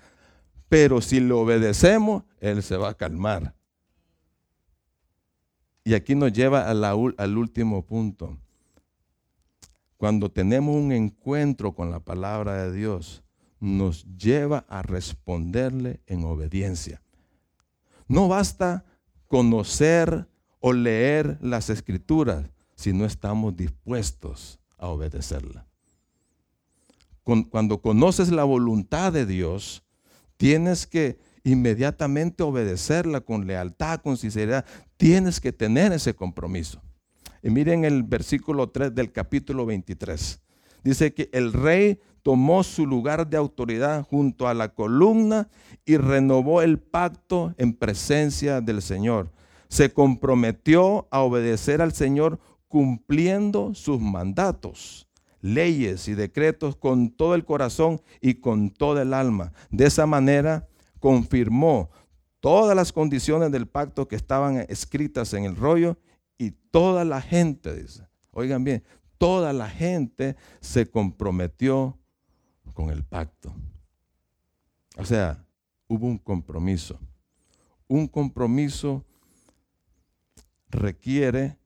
pero 0.69 1.01
si 1.01 1.19
le 1.19 1.33
obedecemos, 1.33 2.23
Él 2.39 2.63
se 2.63 2.77
va 2.77 2.89
a 2.89 2.93
calmar. 2.93 3.55
Y 5.83 5.93
aquí 5.93 6.15
nos 6.15 6.33
lleva 6.33 6.69
al 6.69 7.37
último 7.37 7.85
punto. 7.85 8.37
Cuando 9.97 10.29
tenemos 10.29 10.75
un 10.75 10.91
encuentro 10.91 11.73
con 11.73 11.91
la 11.91 11.99
palabra 11.99 12.63
de 12.63 12.73
Dios, 12.73 13.23
nos 13.59 14.05
lleva 14.17 14.65
a 14.67 14.81
responderle 14.81 16.01
en 16.07 16.23
obediencia. 16.25 17.01
No 18.07 18.27
basta 18.27 18.85
conocer 19.27 20.27
o 20.59 20.73
leer 20.73 21.37
las 21.41 21.69
escrituras 21.69 22.49
si 22.75 22.93
no 22.93 23.05
estamos 23.05 23.55
dispuestos 23.55 24.59
a 24.77 24.87
obedecerla. 24.87 25.67
Cuando 27.23 27.81
conoces 27.81 28.29
la 28.29 28.43
voluntad 28.43 29.11
de 29.11 29.25
Dios, 29.25 29.83
tienes 30.37 30.85
que 30.85 31.17
inmediatamente 31.43 32.43
obedecerla 32.43 33.21
con 33.21 33.47
lealtad, 33.47 34.01
con 34.01 34.17
sinceridad. 34.17 34.65
Tienes 34.97 35.39
que 35.39 35.51
tener 35.51 35.91
ese 35.93 36.13
compromiso. 36.13 36.81
Y 37.41 37.49
miren 37.49 37.85
el 37.85 38.03
versículo 38.03 38.69
3 38.69 38.93
del 38.93 39.11
capítulo 39.11 39.65
23. 39.65 40.41
Dice 40.83 41.13
que 41.13 41.29
el 41.31 41.53
rey 41.53 41.99
tomó 42.23 42.63
su 42.63 42.87
lugar 42.87 43.27
de 43.27 43.37
autoridad 43.37 44.03
junto 44.03 44.47
a 44.47 44.55
la 44.55 44.69
columna 44.69 45.47
y 45.85 45.97
renovó 45.97 46.63
el 46.63 46.79
pacto 46.79 47.53
en 47.57 47.73
presencia 47.73 48.61
del 48.61 48.81
Señor. 48.81 49.31
Se 49.67 49.93
comprometió 49.93 51.07
a 51.11 51.21
obedecer 51.21 51.81
al 51.81 51.93
Señor 51.93 52.39
cumpliendo 52.75 53.73
sus 53.73 54.01
mandatos, 54.01 55.07
leyes 55.39 56.09
y 56.09 56.13
decretos 56.13 56.75
con 56.75 57.09
todo 57.09 57.33
el 57.33 57.45
corazón 57.45 58.01
y 58.19 58.33
con 58.33 58.69
toda 58.69 59.03
el 59.03 59.13
alma. 59.13 59.53
De 59.69 59.85
esa 59.85 60.05
manera 60.05 60.67
confirmó 60.99 61.89
todas 62.41 62.75
las 62.75 62.91
condiciones 62.91 63.49
del 63.53 63.65
pacto 63.65 64.09
que 64.09 64.17
estaban 64.17 64.57
escritas 64.67 65.33
en 65.33 65.45
el 65.45 65.55
rollo 65.55 65.97
y 66.37 66.51
toda 66.51 67.05
la 67.05 67.21
gente, 67.21 67.85
oigan 68.31 68.65
bien, 68.65 68.83
toda 69.17 69.53
la 69.53 69.69
gente 69.69 70.35
se 70.59 70.91
comprometió 70.91 71.97
con 72.73 72.89
el 72.89 73.05
pacto. 73.05 73.55
O 74.97 75.05
sea, 75.05 75.45
hubo 75.87 76.07
un 76.07 76.17
compromiso. 76.17 76.99
Un 77.87 78.05
compromiso 78.09 79.05
requiere 80.69 81.57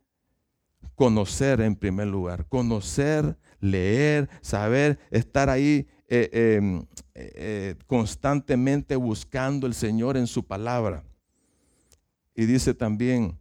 conocer 0.99 1.61
en 1.61 1.77
primer 1.77 2.07
lugar, 2.07 2.45
conocer, 2.49 3.37
leer, 3.61 4.29
saber, 4.41 4.99
estar 5.11 5.49
ahí 5.49 5.87
eh, 6.09 6.57
em, 6.57 6.83
eh, 7.15 7.75
constantemente 7.87 8.97
buscando 8.97 9.65
el 9.65 9.73
Señor 9.73 10.17
en 10.17 10.27
su 10.27 10.45
palabra. 10.45 11.05
Y 12.35 12.45
dice 12.47 12.73
también 12.73 13.39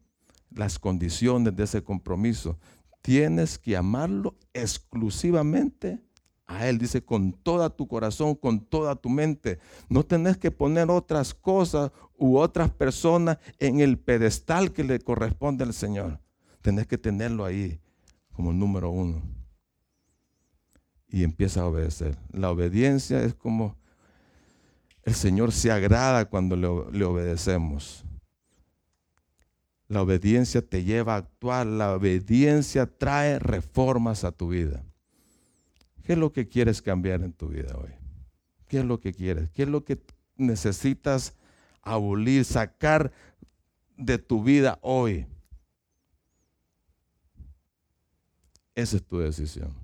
las 0.54 0.78
condiciones 0.78 1.56
de 1.56 1.64
ese 1.64 1.82
compromiso. 1.82 2.60
Tienes 3.02 3.58
que 3.58 3.76
amarlo 3.76 4.36
exclusivamente 4.52 6.00
a 6.46 6.68
Él, 6.68 6.78
dice, 6.78 7.02
con 7.02 7.32
toda 7.32 7.70
tu 7.70 7.88
corazón, 7.88 8.36
con 8.36 8.60
toda 8.60 8.94
tu 8.94 9.08
mente. 9.08 9.58
No 9.88 10.04
tenés 10.04 10.36
que 10.36 10.52
poner 10.52 10.92
otras 10.92 11.34
cosas 11.34 11.90
u 12.16 12.38
otras 12.38 12.70
personas 12.70 13.38
en 13.58 13.80
el 13.80 13.98
pedestal 13.98 14.72
que 14.72 14.84
le 14.84 15.00
corresponde 15.00 15.64
al 15.64 15.74
Señor. 15.74 16.20
Tenés 16.62 16.86
que 16.86 16.98
tenerlo 16.98 17.44
ahí 17.44 17.80
como 18.32 18.50
el 18.50 18.58
número 18.58 18.90
uno. 18.90 19.22
Y 21.08 21.24
empieza 21.24 21.62
a 21.62 21.66
obedecer. 21.66 22.16
La 22.32 22.50
obediencia 22.50 23.22
es 23.22 23.34
como 23.34 23.76
el 25.02 25.14
Señor 25.14 25.52
se 25.52 25.70
agrada 25.70 26.26
cuando 26.26 26.54
le, 26.54 26.68
le 26.98 27.04
obedecemos. 27.04 28.04
La 29.88 30.02
obediencia 30.02 30.60
te 30.60 30.84
lleva 30.84 31.14
a 31.14 31.18
actuar, 31.18 31.66
la 31.66 31.94
obediencia 31.94 32.86
trae 32.86 33.38
reformas 33.38 34.22
a 34.24 34.32
tu 34.32 34.48
vida. 34.48 34.84
¿Qué 36.04 36.12
es 36.12 36.18
lo 36.18 36.32
que 36.32 36.46
quieres 36.46 36.82
cambiar 36.82 37.22
en 37.22 37.32
tu 37.32 37.48
vida 37.48 37.74
hoy? 37.76 37.90
¿Qué 38.68 38.80
es 38.80 38.84
lo 38.84 39.00
que 39.00 39.14
quieres? 39.14 39.50
¿Qué 39.50 39.62
es 39.62 39.68
lo 39.68 39.84
que 39.84 39.98
necesitas 40.36 41.34
abolir, 41.80 42.44
sacar 42.44 43.12
de 43.96 44.18
tu 44.18 44.42
vida 44.44 44.78
hoy? 44.82 45.26
Esa 48.78 48.96
es 48.96 49.04
tu 49.04 49.18
decisión. 49.18 49.74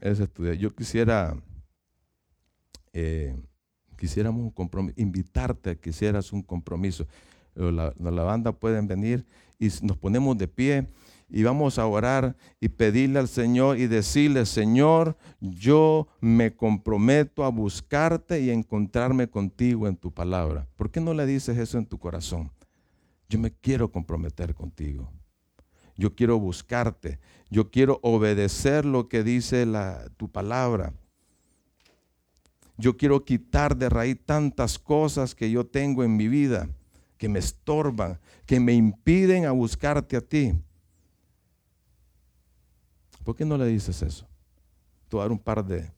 Esa 0.00 0.22
es 0.22 0.32
tu 0.32 0.44
Yo 0.52 0.72
quisiera, 0.72 1.36
eh, 2.92 3.34
quisiéramos 3.98 4.40
un 4.40 4.50
compromiso, 4.50 4.94
invitarte 5.00 5.70
a 5.70 5.74
que 5.74 5.90
hicieras 5.90 6.32
un 6.32 6.42
compromiso. 6.42 7.08
La, 7.56 7.92
la 7.98 8.22
banda 8.22 8.52
pueden 8.52 8.86
venir 8.86 9.26
y 9.58 9.68
nos 9.82 9.96
ponemos 9.96 10.38
de 10.38 10.46
pie 10.46 10.86
y 11.28 11.42
vamos 11.42 11.80
a 11.80 11.88
orar 11.88 12.36
y 12.60 12.68
pedirle 12.68 13.18
al 13.18 13.26
Señor 13.26 13.80
y 13.80 13.88
decirle, 13.88 14.46
Señor, 14.46 15.16
yo 15.40 16.06
me 16.20 16.54
comprometo 16.54 17.42
a 17.42 17.48
buscarte 17.48 18.40
y 18.40 18.50
encontrarme 18.50 19.28
contigo 19.28 19.88
en 19.88 19.96
tu 19.96 20.14
palabra. 20.14 20.68
¿Por 20.76 20.92
qué 20.92 21.00
no 21.00 21.14
le 21.14 21.26
dices 21.26 21.58
eso 21.58 21.78
en 21.78 21.86
tu 21.86 21.98
corazón? 21.98 22.52
Yo 23.28 23.40
me 23.40 23.50
quiero 23.50 23.90
comprometer 23.90 24.54
contigo. 24.54 25.10
Yo 25.96 26.14
quiero 26.14 26.38
buscarte. 26.38 27.18
Yo 27.50 27.70
quiero 27.70 28.00
obedecer 28.02 28.84
lo 28.84 29.08
que 29.08 29.22
dice 29.22 29.66
la, 29.66 30.08
tu 30.16 30.30
palabra. 30.30 30.92
Yo 32.76 32.96
quiero 32.96 33.24
quitar 33.24 33.76
de 33.76 33.88
raíz 33.88 34.18
tantas 34.24 34.78
cosas 34.78 35.34
que 35.34 35.50
yo 35.50 35.64
tengo 35.64 36.04
en 36.04 36.16
mi 36.16 36.28
vida, 36.28 36.68
que 37.16 37.28
me 37.28 37.38
estorban, 37.38 38.18
que 38.44 38.60
me 38.60 38.74
impiden 38.74 39.46
a 39.46 39.52
buscarte 39.52 40.16
a 40.16 40.20
ti. 40.20 40.52
¿Por 43.24 43.34
qué 43.34 43.44
no 43.44 43.56
le 43.56 43.66
dices 43.66 44.02
eso? 44.02 44.26
Tomar 45.08 45.32
un 45.32 45.38
par 45.38 45.64
de, 45.64 45.90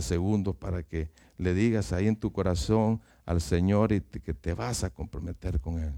segundos 0.00 0.56
para 0.56 0.82
que 0.82 1.10
le 1.36 1.54
digas 1.54 1.92
ahí 1.92 2.08
en 2.08 2.16
tu 2.16 2.32
corazón 2.32 3.00
al 3.26 3.40
Señor 3.40 3.92
y 3.92 4.00
que 4.00 4.32
te 4.32 4.54
vas 4.54 4.84
a 4.84 4.90
comprometer 4.90 5.60
con 5.60 5.78
Él. 5.78 5.92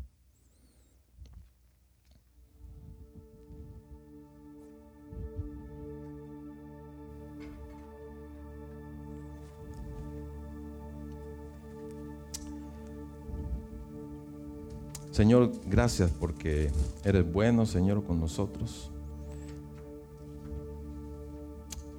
Señor, 15.11 15.53
gracias 15.67 16.11
porque 16.11 16.71
eres 17.05 17.31
bueno, 17.31 17.67
Señor, 17.67 18.05
con 18.05 18.21
nosotros. 18.21 18.91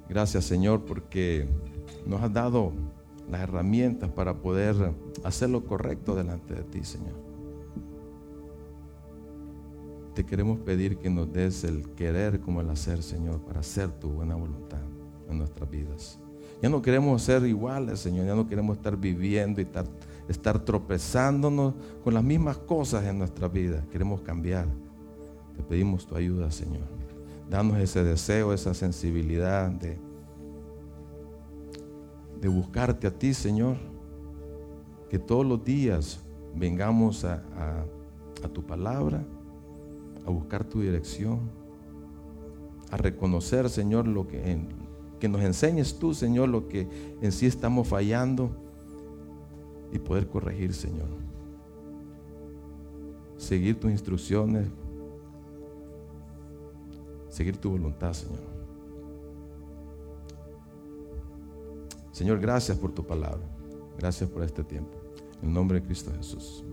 Gracias 0.08 0.44
Señor 0.44 0.84
porque 0.84 1.48
nos 2.06 2.20
has 2.20 2.32
dado 2.32 2.72
las 3.30 3.40
herramientas 3.40 4.10
para 4.10 4.34
poder 4.34 4.92
hacer 5.24 5.48
lo 5.48 5.64
correcto 5.64 6.14
delante 6.14 6.54
de 6.54 6.62
ti, 6.64 6.84
Señor. 6.84 7.14
Te 10.14 10.24
queremos 10.24 10.58
pedir 10.58 10.98
que 10.98 11.08
nos 11.08 11.32
des 11.32 11.64
el 11.64 11.88
querer 11.94 12.40
como 12.40 12.60
el 12.60 12.68
hacer, 12.68 13.02
Señor, 13.02 13.40
para 13.40 13.60
hacer 13.60 13.90
tu 13.90 14.10
buena 14.10 14.34
voluntad 14.34 14.82
en 15.30 15.38
nuestras 15.38 15.70
vidas. 15.70 16.18
Ya 16.60 16.68
no 16.68 16.82
queremos 16.82 17.22
ser 17.22 17.46
iguales, 17.46 18.00
Señor, 18.00 18.26
ya 18.26 18.34
no 18.34 18.46
queremos 18.46 18.76
estar 18.76 18.96
viviendo 18.96 19.60
y 19.60 19.64
estar, 19.64 19.86
estar 20.32 20.58
tropezándonos 20.64 21.74
con 22.02 22.14
las 22.14 22.24
mismas 22.24 22.58
cosas 22.58 23.04
en 23.04 23.18
nuestra 23.18 23.48
vida. 23.48 23.84
Queremos 23.90 24.20
cambiar. 24.22 24.66
Te 25.56 25.62
pedimos 25.62 26.06
tu 26.06 26.16
ayuda, 26.16 26.50
Señor. 26.50 26.88
Danos 27.48 27.78
ese 27.78 28.02
deseo, 28.02 28.52
esa 28.52 28.74
sensibilidad 28.74 29.70
de, 29.70 29.98
de 32.40 32.48
buscarte 32.48 33.06
a 33.06 33.10
ti, 33.10 33.34
Señor. 33.34 33.76
Que 35.08 35.18
todos 35.18 35.46
los 35.46 35.62
días 35.62 36.20
vengamos 36.54 37.24
a, 37.24 37.42
tu 38.52 38.62
palabra, 38.62 39.24
a 40.26 40.30
buscar 40.30 40.64
tu 40.64 40.80
dirección, 40.80 41.40
a 42.90 42.96
reconocer, 42.96 43.70
Señor, 43.70 44.08
lo 44.08 44.26
que, 44.26 44.66
que 45.20 45.28
nos 45.28 45.42
enseñes 45.42 45.98
tú, 45.98 46.14
Señor, 46.14 46.48
lo 46.48 46.68
que 46.68 46.88
en 47.20 47.32
sí 47.32 47.46
estamos 47.46 47.86
fallando 47.86 48.61
y 49.92 49.98
poder 49.98 50.28
corregir, 50.28 50.74
Señor. 50.74 51.08
Seguir 53.36 53.78
tus 53.78 53.90
instrucciones, 53.90 54.68
seguir 57.28 57.56
tu 57.56 57.70
voluntad, 57.70 58.12
Señor. 58.12 58.52
Señor, 62.12 62.40
gracias 62.40 62.78
por 62.78 62.92
tu 62.92 63.04
palabra. 63.04 63.42
Gracias 63.98 64.28
por 64.28 64.42
este 64.42 64.62
tiempo. 64.62 64.92
En 65.42 65.52
nombre 65.52 65.80
de 65.80 65.86
Cristo 65.86 66.12
Jesús. 66.16 66.64